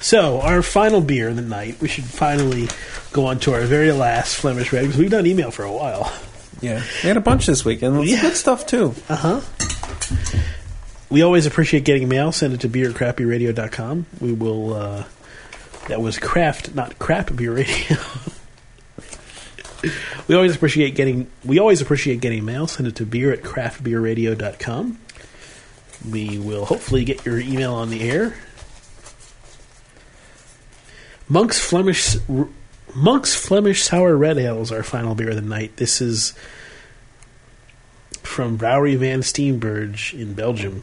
[0.00, 2.68] So, our final beer of the night, we should finally
[3.12, 6.12] go on to our very last Flemish Red, because we've done email for a while.
[6.60, 8.20] Yeah, we had a bunch this week, and it's Yeah.
[8.22, 8.94] good stuff too.
[9.08, 9.40] Uh huh.
[11.10, 12.32] We always appreciate getting mail.
[12.32, 14.06] Send it to beercrappyradio.com.
[14.20, 14.74] We will.
[14.74, 15.04] Uh,
[15.88, 17.96] that was craft, not crap beer radio.
[20.28, 21.30] we always appreciate getting.
[21.44, 22.66] We always appreciate getting mail.
[22.66, 24.98] Send it to beer at craftbeerradio.com.
[26.10, 28.36] We will hopefully get your email on the air.
[31.28, 32.16] Monk's Flemish
[32.94, 35.76] Monk's Flemish Sour Red Ale is our final beer of the night.
[35.76, 36.34] This is
[38.22, 40.82] from Brouwerij van Steenberge in Belgium.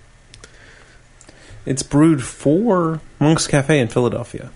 [1.66, 4.52] It's brewed for Monk's Cafe in Philadelphia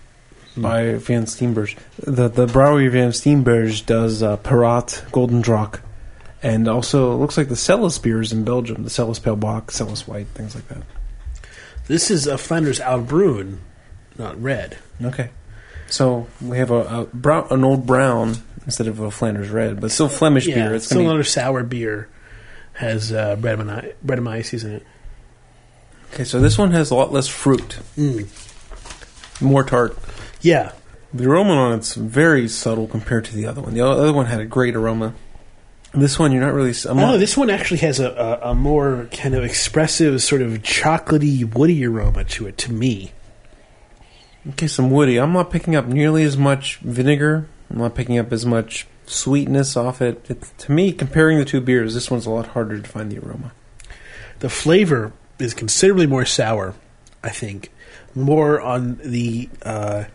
[0.62, 1.76] by Van Steenberge.
[2.00, 5.82] The the Brouwerij Van Steenberge does uh, Piraat, Gulden Draak,
[6.44, 10.08] and also it looks like the Celis beers in Belgium, the Celis Pale Bock, Celis
[10.08, 10.84] White, things like that.
[11.88, 13.60] This is a Flanders Oud Bruin,
[14.18, 14.78] not red.
[15.02, 15.30] Okay.
[15.90, 18.36] So we have a, a brown, an old brown
[18.66, 20.76] instead of a Flanders red, but still Flemish yeah, beer.
[20.76, 22.10] It's still be, another sour beer.
[22.74, 24.84] Has uh, Brettanomyces in it.
[26.14, 26.24] okay.
[26.26, 28.28] So this one has a lot less fruit, Mm.
[29.42, 29.98] more tart.
[30.48, 30.72] Yeah,
[31.14, 33.74] The aroma on it's very subtle compared to the other one.
[33.74, 35.14] The other one had a great aroma.
[35.94, 36.74] This one, you're not really.
[36.88, 38.10] I'm Oh, not, this one actually has a,
[38.44, 42.58] a, a more kind of expressive, sort of chocolatey, woody aroma to it.
[42.60, 43.12] To me,
[44.50, 45.18] okay, some woody.
[45.18, 47.48] I'm not picking up nearly as much vinegar.
[47.70, 50.26] I'm not picking up as much sweetness off it.
[50.30, 50.42] it.
[50.60, 53.52] To me, comparing the two beers, this one's a lot harder to find the aroma.
[54.40, 56.74] the flavor is considerably more sour.
[57.24, 57.72] I think
[58.14, 60.06] more on the uh,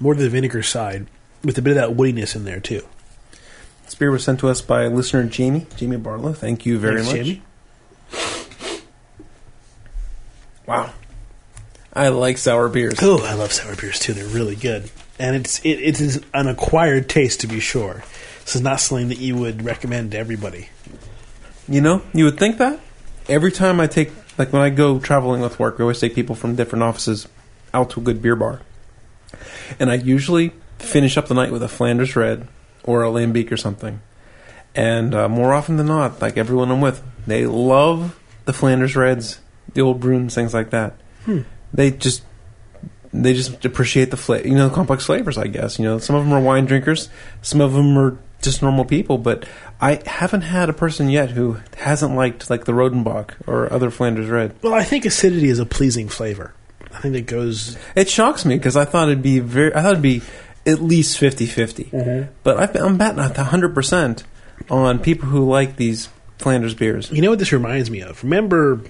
[0.00, 1.06] more to the vinegar side,
[1.44, 2.84] with a bit of that woodiness in there too.
[3.84, 6.32] This beer was sent to us by listener Jamie, Jamie Barlow.
[6.32, 7.26] Thank you very Thanks, much.
[7.26, 7.42] Jamie.
[10.66, 10.92] Wow.
[11.92, 13.00] I like sour beers.
[13.02, 14.12] Oh, I love sour beers too.
[14.12, 18.04] They're really good, and it's it, it is an acquired taste to be sure.
[18.44, 20.68] This is not something that you would recommend to everybody.
[21.68, 22.78] You know, you would think that.
[23.28, 26.36] Every time I take, like when I go traveling with work, we always take people
[26.36, 27.26] from different offices
[27.74, 28.60] out to a good beer bar.
[29.78, 32.48] And I usually finish up the night with a Flanders Red
[32.84, 34.00] or a Lambic or something.
[34.74, 39.40] And uh, more often than not, like everyone I'm with, they love the Flanders Reds,
[39.74, 40.94] the old Bruins, things like that.
[41.24, 41.42] Hmm.
[41.72, 42.22] They just
[43.12, 45.36] they just appreciate the flavor, you know, the complex flavors.
[45.36, 47.08] I guess you know some of them are wine drinkers,
[47.42, 49.18] some of them are just normal people.
[49.18, 49.44] But
[49.80, 54.28] I haven't had a person yet who hasn't liked like the Rodenbach or other Flanders
[54.28, 54.54] Red.
[54.62, 56.54] Well, I think acidity is a pleasing flavor.
[56.92, 57.76] I think it goes.
[57.94, 60.22] It shocks me because I thought it'd be very, I thought it'd be
[60.66, 61.90] at least 50-50.
[61.90, 62.32] Mm-hmm.
[62.42, 64.24] But I've been, I'm betting at hundred percent
[64.68, 67.10] on people who like these Flanders beers.
[67.10, 68.22] You know what this reminds me of?
[68.24, 68.82] Remember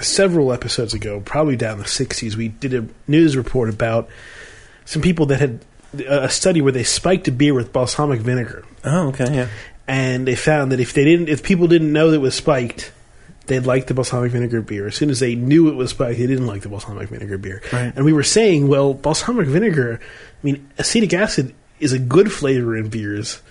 [0.00, 4.08] several episodes ago, probably down in the 60s, we did a news report about
[4.84, 5.64] some people that had
[6.06, 8.64] a study where they spiked a beer with balsamic vinegar.
[8.84, 9.48] Oh, okay, yeah.
[9.86, 12.92] And they found that if they didn't, if people didn't know that it was spiked,
[13.46, 14.86] they'd like the balsamic vinegar beer.
[14.86, 17.62] As soon as they knew it was spiked, they didn't like the balsamic vinegar beer.
[17.72, 17.92] Right.
[17.94, 22.76] And we were saying, well, balsamic vinegar, I mean, acetic acid is a good flavor
[22.76, 23.42] in beers.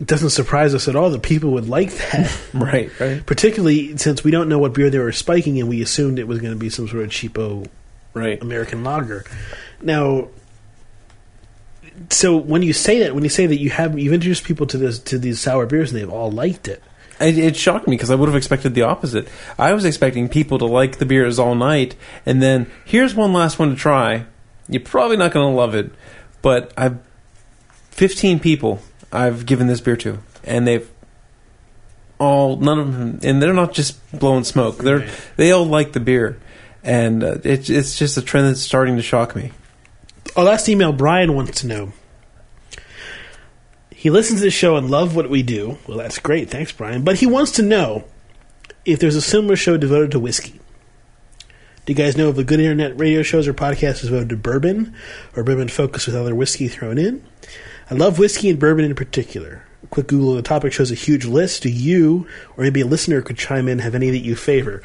[0.00, 2.38] It doesn't surprise us at all that people would like that.
[2.54, 6.18] Right, right, Particularly since we don't know what beer they were spiking, and we assumed
[6.18, 7.66] it was going to be some sort of cheapo
[8.14, 8.40] right.
[8.42, 9.24] American lager.
[9.80, 10.28] Now,
[12.10, 14.78] so when you say that, when you say that you have you've introduced people to
[14.78, 16.82] this to these sour beers and they've all liked it,
[17.22, 19.28] It, it shocked me because I would have expected the opposite.
[19.58, 21.94] I was expecting people to like the beers all night,
[22.26, 24.26] and then here's one last one to try.
[24.68, 25.92] You're probably not going to love it,
[26.42, 26.98] but I've
[27.90, 28.80] 15 people
[29.12, 30.88] I've given this beer to, and they've
[32.18, 34.78] all none of them, and they're not just blowing smoke.
[34.78, 35.10] They're Right.
[35.36, 36.38] they all like the beer,
[36.82, 39.52] and uh, it's it's just a trend that's starting to shock me.
[40.36, 41.92] Our last email, Brian wants to know.
[44.02, 45.78] He listens to the show and love what we do.
[45.86, 46.50] Well, that's great.
[46.50, 47.04] Thanks, Brian.
[47.04, 48.02] But he wants to know
[48.84, 50.58] if there's a similar show devoted to whiskey.
[51.86, 54.92] Do you guys know of the good internet radio shows or podcasts devoted to bourbon
[55.36, 57.24] or bourbon focused with other whiskey thrown in?
[57.92, 59.64] I love whiskey and bourbon in particular.
[59.84, 61.62] A quick Google of the topic shows a huge list.
[61.62, 62.26] Do you,
[62.56, 64.82] or maybe a listener could chime in, have any that you favor?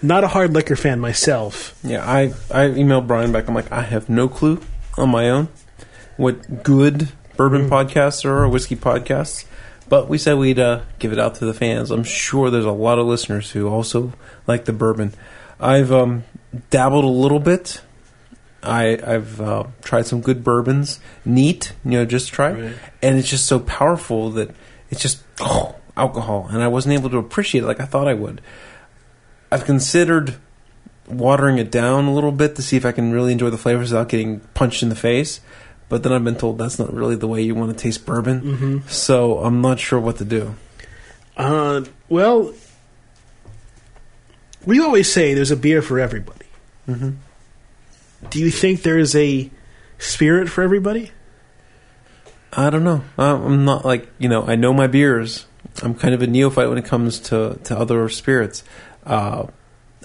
[0.00, 1.78] Not a hard liquor fan myself.
[1.84, 3.48] Yeah, I I emailed Brian back.
[3.48, 4.62] I'm like, I have no clue
[4.96, 5.48] on my own
[6.16, 7.10] what good
[7.40, 9.46] bourbon podcasts are or whiskey podcasts.
[9.88, 11.90] But we said we'd uh, give it out to the fans.
[11.90, 14.12] I'm sure there's a lot of listeners who also
[14.46, 15.14] like the bourbon.
[15.58, 16.24] I've um,
[16.68, 17.80] dabbled a little bit.
[18.62, 22.74] I, I've uh, tried some good bourbons, neat, you know, just try, Right.
[23.00, 24.50] and it's just so powerful that
[24.90, 28.12] it's just oh, alcohol, and I wasn't able to appreciate it like I thought I
[28.12, 28.42] would.
[29.50, 30.34] I've considered
[31.08, 33.92] watering it down a little bit to see if I can really enjoy the flavors
[33.92, 35.40] without getting punched in the face.
[35.90, 38.40] But then I've been told that's not really the way you want to taste bourbon.
[38.40, 38.78] Mm-hmm.
[38.88, 40.54] So I'm not sure what to do.
[41.36, 42.54] Uh, well,
[44.64, 46.46] we always say there's a beer for everybody.
[46.88, 47.10] Mm-hmm.
[48.30, 49.50] Do you think there's a
[49.98, 51.10] spirit for everybody?
[52.52, 53.02] I don't know.
[53.18, 54.44] I'm not like you know.
[54.46, 55.46] I know my beers.
[55.82, 58.62] I'm kind of a neophyte when it comes to to other spirits.
[59.04, 59.46] Uh,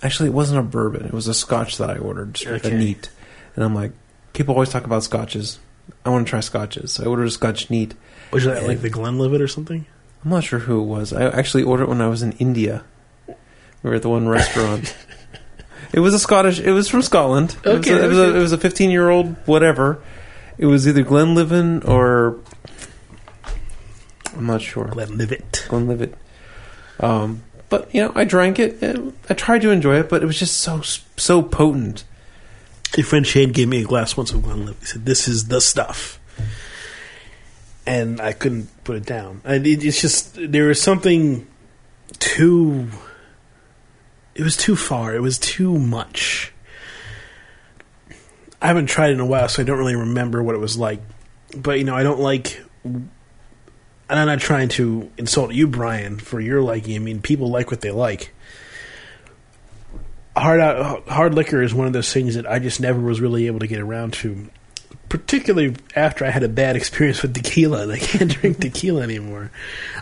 [0.01, 1.05] actually, it wasn't a bourbon.
[1.05, 2.71] It was a Scotch that I ordered, Okay.
[2.71, 3.09] a neat.
[3.55, 3.91] And I'm like,
[4.33, 5.59] people always talk about Scotches.
[6.05, 6.93] I want to try Scotches.
[6.93, 7.93] So I ordered a Scotch neat.
[8.31, 9.85] Was that like the Glenlivet or something?
[10.23, 11.13] I'm not sure who it was.
[11.13, 12.83] I actually ordered it when I was in India.
[13.27, 13.35] We
[13.89, 14.95] were at the one restaurant.
[15.93, 16.59] it was a Scottish.
[16.59, 17.55] It was from Scotland.
[17.63, 18.37] It was Okay, it was a, okay.
[18.37, 20.01] it was a 15 year old whatever.
[20.57, 22.39] It was either Glenlivet or
[24.35, 24.87] I'm not sure.
[24.87, 25.65] Glenlivet.
[25.69, 26.15] Glenlivet.
[26.99, 28.83] Um, but you know, I drank it.
[29.29, 32.03] I tried to enjoy it, but it was just so so potent.
[32.95, 34.79] Your friend Shane gave me a glass once of Glenlivet.
[34.79, 36.19] He said, "This is the stuff,"
[37.85, 39.41] and I couldn't put it down.
[39.43, 41.47] And it, it's just there was something
[42.19, 42.87] too.
[44.33, 45.13] It was too far.
[45.15, 46.53] It was too much.
[48.61, 51.01] I haven't tried in a while, so I don't really remember what it was like.
[51.55, 52.61] But you know, I don't like
[54.09, 56.95] and I'm not trying to insult you, Brian, for your liking.
[56.95, 58.33] I mean, people like what they like.
[60.35, 63.47] Hard out, hard liquor is one of those things that I just never was really
[63.47, 64.49] able to get around to.
[65.07, 69.51] Particularly after I had a bad experience with tequila, I can't drink tequila anymore.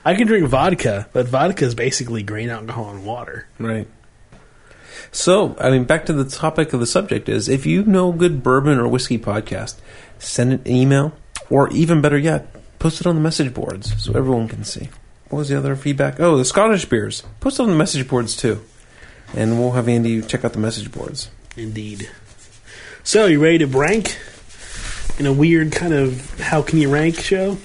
[0.04, 3.48] I can drink vodka, but vodka is basically grain alcohol and water.
[3.60, 3.88] Right.
[5.12, 8.42] So, I mean, back to the topic of the subject is if you know good
[8.42, 9.76] bourbon or whiskey podcast,
[10.18, 11.14] send an email,
[11.52, 12.48] or even better yet,
[12.80, 14.90] post it on the message boards so everyone can see.
[15.30, 16.20] What was the other feedback?
[16.20, 17.24] Oh, the Scottish beers.
[17.40, 18.62] Post it on the message boards too.
[19.36, 21.30] And we'll have Andy check out the message boards.
[21.58, 22.10] Indeed.
[23.04, 24.18] So, you ready to rank
[25.20, 27.58] in a weird kind of how can you rank show?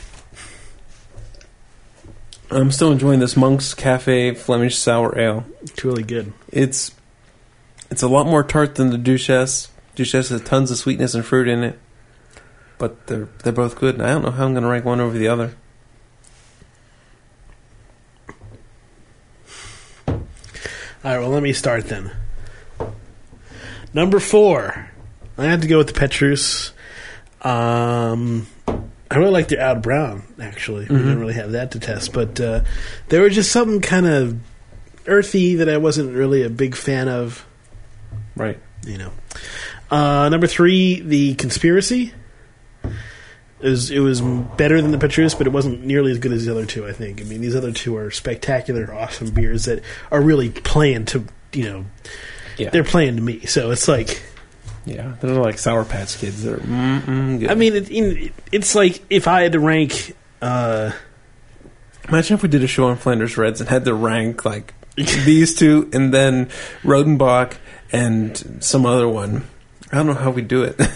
[2.50, 5.44] I'm still enjoying this Monk's Cafe Flemish Sour Ale.
[5.60, 6.32] It's really good.
[6.50, 6.94] It's
[7.90, 9.68] it's a lot more tart than the Duchesse.
[9.94, 11.78] Duchesse has tons of sweetness and fruit in it,
[12.78, 13.96] but they're they're both good.
[13.96, 15.56] And I don't know how I'm going to rank one over the other.
[21.04, 22.10] Right, well, let me start then.
[23.94, 24.90] Number four,
[25.36, 26.72] I had to go with the Petrus.
[27.42, 28.46] Um,
[29.10, 30.24] I really like the Out Brown.
[30.40, 32.62] Actually, we didn't really have that to test, but uh,
[33.08, 34.38] there was just something kind of
[35.06, 37.46] earthy that I wasn't really a big fan of.
[38.36, 38.58] Right.
[38.84, 39.12] You know,
[39.90, 42.12] uh, number three, the Conspiracy.
[43.60, 46.44] It was, it was better than the Petrus, but it wasn't nearly as good as
[46.46, 46.86] the other two.
[46.86, 47.20] I think.
[47.20, 49.82] I mean, these other two are spectacular, awesome beers that
[50.12, 51.84] are really playing to you know
[52.56, 52.70] Yeah.
[52.70, 53.46] they're playing to me.
[53.46, 54.22] So it's like,
[54.86, 55.16] yeah.
[55.20, 56.44] They're like Sour Patch Kids.
[56.44, 57.50] They're good.
[57.50, 60.92] I mean, it, in, it's like if I had to rank, uh,
[62.08, 65.54] imagine if we did a show on Flanders Reds and had to rank like these
[65.56, 66.46] two and then
[66.82, 67.56] Rodenbach
[67.92, 69.46] and some other one.
[69.90, 70.78] I don't know how we do it.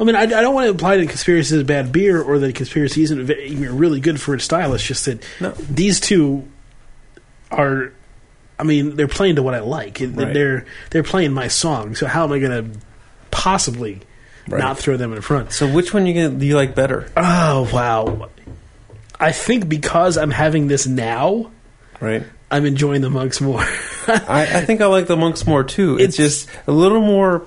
[0.00, 2.54] I mean, I, I don't want to imply that conspiracy is bad beer or that
[2.54, 4.72] conspiracy isn't really good for its style.
[4.74, 5.50] It's just that No.
[5.52, 6.46] these two
[7.50, 7.92] are.
[8.60, 9.98] I mean, they're playing to what I like.
[10.00, 10.32] Right.
[10.32, 11.94] They're they're playing my song.
[11.94, 12.78] So how am I going to
[13.30, 14.00] possibly
[14.48, 14.58] Right.
[14.60, 15.52] not throw them in front?
[15.52, 17.10] so which one you gonna, do you like better?
[17.16, 18.30] Oh wow!
[19.20, 21.50] I think because I'm having this now,
[22.00, 22.22] Right.
[22.50, 23.60] I'm enjoying the monks more.
[24.06, 25.98] I, I think I like the monks more too.
[25.98, 27.44] It's, It's- just a little more.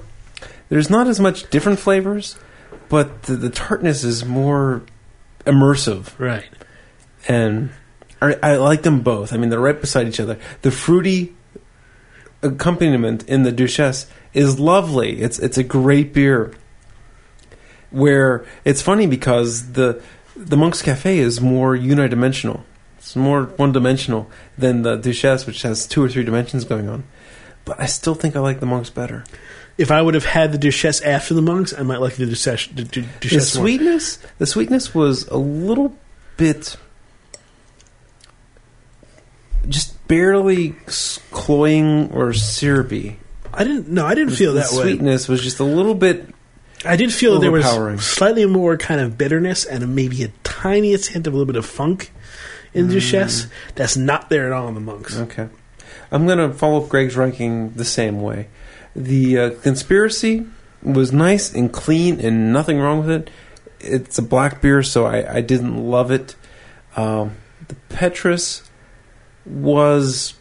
[0.72, 2.38] There's not as much different flavors,
[2.88, 4.84] but the, the tartness is more
[5.46, 6.48] immersive, right.
[7.28, 7.72] and
[8.22, 9.34] I, I like them both.
[9.34, 10.40] I mean, they're right beside each other.
[10.62, 11.36] The fruity
[12.42, 15.22] accompaniment in the Duchesse is lovely.
[15.22, 16.54] It's it's a great beer.
[17.90, 20.02] Where it's funny because the
[20.38, 22.62] the Monk's Cafe is more unidimensional.
[22.98, 27.04] It's more one dimensional than the Duchesse, which has two or three dimensions going on.
[27.66, 29.26] But I still think I like the monks better.
[29.82, 32.68] If I would have had the Duchesse after the monks, I might like the Duchesse.
[32.68, 33.02] The, The
[33.32, 33.40] more.
[33.42, 35.96] sweetness, the sweetness was a little
[36.38, 36.78] bit,
[39.68, 40.76] just barely
[41.32, 43.18] cloying or syrupy.
[43.54, 43.88] I didn't.
[43.90, 44.76] No, I didn't feel the that way.
[44.78, 46.28] The sweetness was just a little bit.
[46.86, 51.10] I did feel that there was slightly more kind of bitterness and maybe a tiniest
[51.10, 52.12] hint of a little bit of funk
[52.74, 53.46] in the Duchesse.
[53.46, 53.50] Mm.
[53.76, 55.18] That's not there at all in the monks.
[55.18, 55.48] Okay,
[56.12, 58.48] I'm gonna follow up Greg's ranking the same way.
[58.96, 60.46] The uh, conspiracy
[60.84, 63.30] was nice and clean and nothing wrong with it.
[63.80, 66.36] It's a black beer, so I, I didn't love it.
[66.96, 67.38] Um,
[67.68, 68.70] the Petrus
[69.46, 70.36] was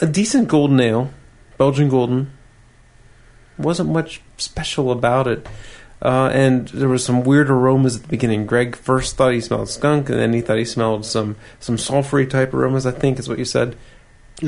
[0.00, 1.10] a decent golden ale,
[1.58, 2.32] Belgian golden.
[3.58, 5.46] Wasn't much special about it.
[6.00, 8.44] Uh, and there was some weird aromas at the beginning.
[8.44, 12.28] Greg first thought he smelled skunk, and then he thought he smelled some some sulfury
[12.28, 12.84] type aromas.
[12.84, 13.76] I think is what you said.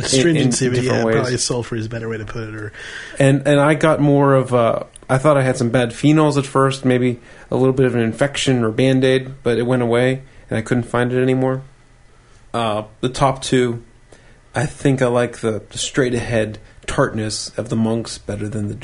[0.03, 1.15] Stringency, in but different yeah, ways.
[1.17, 2.55] probably sulfur is a better way to put it.
[2.55, 2.73] Or
[3.19, 6.47] And and I got more of uh I thought I had some bad phenols at
[6.47, 7.21] first, maybe
[7.51, 10.63] a little bit of an infection or band aid, but it went away and I
[10.63, 11.63] couldn't find it anymore.
[12.55, 13.83] Uh, the top two,
[14.55, 18.75] I think I like the, the straight ahead tartness of the monks better than the.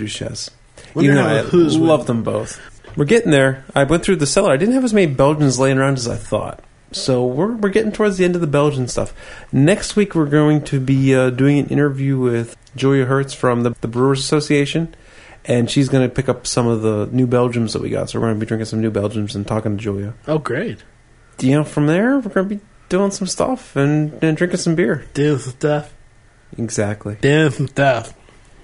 [0.95, 2.61] Wonder Even though I the Who's would- love them both.
[2.97, 3.65] We're getting there.
[3.75, 4.53] I went through the cellar.
[4.53, 6.61] I didn't have as many Belgians laying around as I thought.
[6.93, 9.15] So we're we're getting towards the end of the Belgian stuff.
[9.53, 13.75] Next week we're going to be uh, doing an interview with Julia Herz from the,
[13.81, 14.95] the Brewers Association,
[15.45, 18.11] and she's going to pick up some of the new Belgiums that we got.
[18.11, 20.15] So we're going to be drinking some new Belgiums and talking to Julia.
[20.27, 20.83] oh, great,
[21.39, 24.75] You know, from there we're going to be doing some stuff and, and drinking some
[24.75, 25.05] beer.
[25.15, 25.95] doing some stuff,
[26.59, 27.15] Exactly.
[27.21, 28.15] doing some stuff.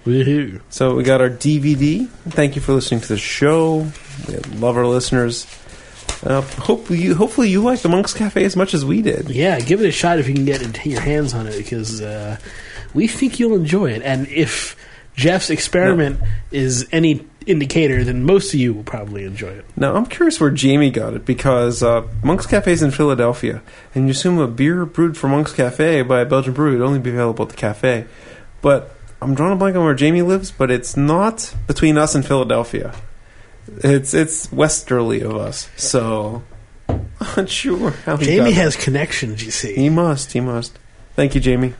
[0.05, 0.61] Woohoo!
[0.70, 2.09] So we got our DVD.
[2.29, 3.87] Thank you for listening to the show.
[4.29, 5.47] We love our listeners.
[6.22, 9.30] Uh, hope you, hopefully you like the Monk's Cafe as much as we did.
[9.30, 12.38] Yeah, give it a shot if you can get your hands on it because uh,
[12.94, 14.02] we think you'll enjoy it.
[14.02, 14.76] And if
[15.14, 19.64] Jeff's experiment is any indicator, then most of you will probably enjoy it.
[19.76, 23.62] Now, I'm curious where Jamie got it because uh, Monk's Cafe is in Philadelphia,
[23.94, 26.98] and you assume a beer brewed for Monk's Cafe by a Belgian brewery would only
[26.98, 28.07] be available at the cafe.
[28.62, 28.90] But
[29.22, 32.94] I'm drawing a blank on where Jamie lives, but it's not between us and Philadelphia.
[33.68, 36.42] It's it's westerly of us, so
[36.88, 39.52] I'm not sure how he Jamie got has connections, you it.
[39.52, 39.74] see.
[39.74, 40.32] He must.
[40.32, 40.78] He must.
[41.14, 41.74] Thank you, Jamie.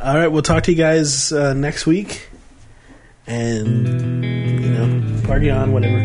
[0.00, 2.28] All right, we'll talk to you guys uh, next week.
[3.26, 5.98] And, you know, party on, whatever.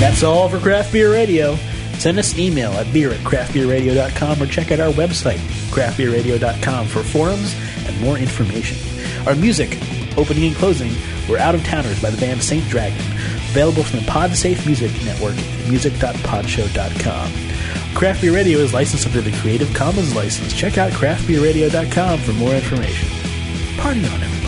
[0.00, 1.56] That's all for Craft Beer Radio.
[2.02, 5.38] Send us an email at beer at craftbeerradio.com or check out our website,
[5.70, 7.54] craftbeerradio.com, for forums
[7.86, 8.76] and more information.
[9.24, 9.78] Our music,
[10.16, 10.90] opening and closing,
[11.28, 15.36] were Out of Towners by the band Saint Dragon, available from the PodSafe Music Network
[15.36, 17.94] at music.podshow.com.
[17.94, 20.52] Craft Beer Radio is licensed under the Creative Commons license.
[20.52, 23.08] Check out craftbeerradio.com for more information.
[23.78, 24.41] Party on, everyone.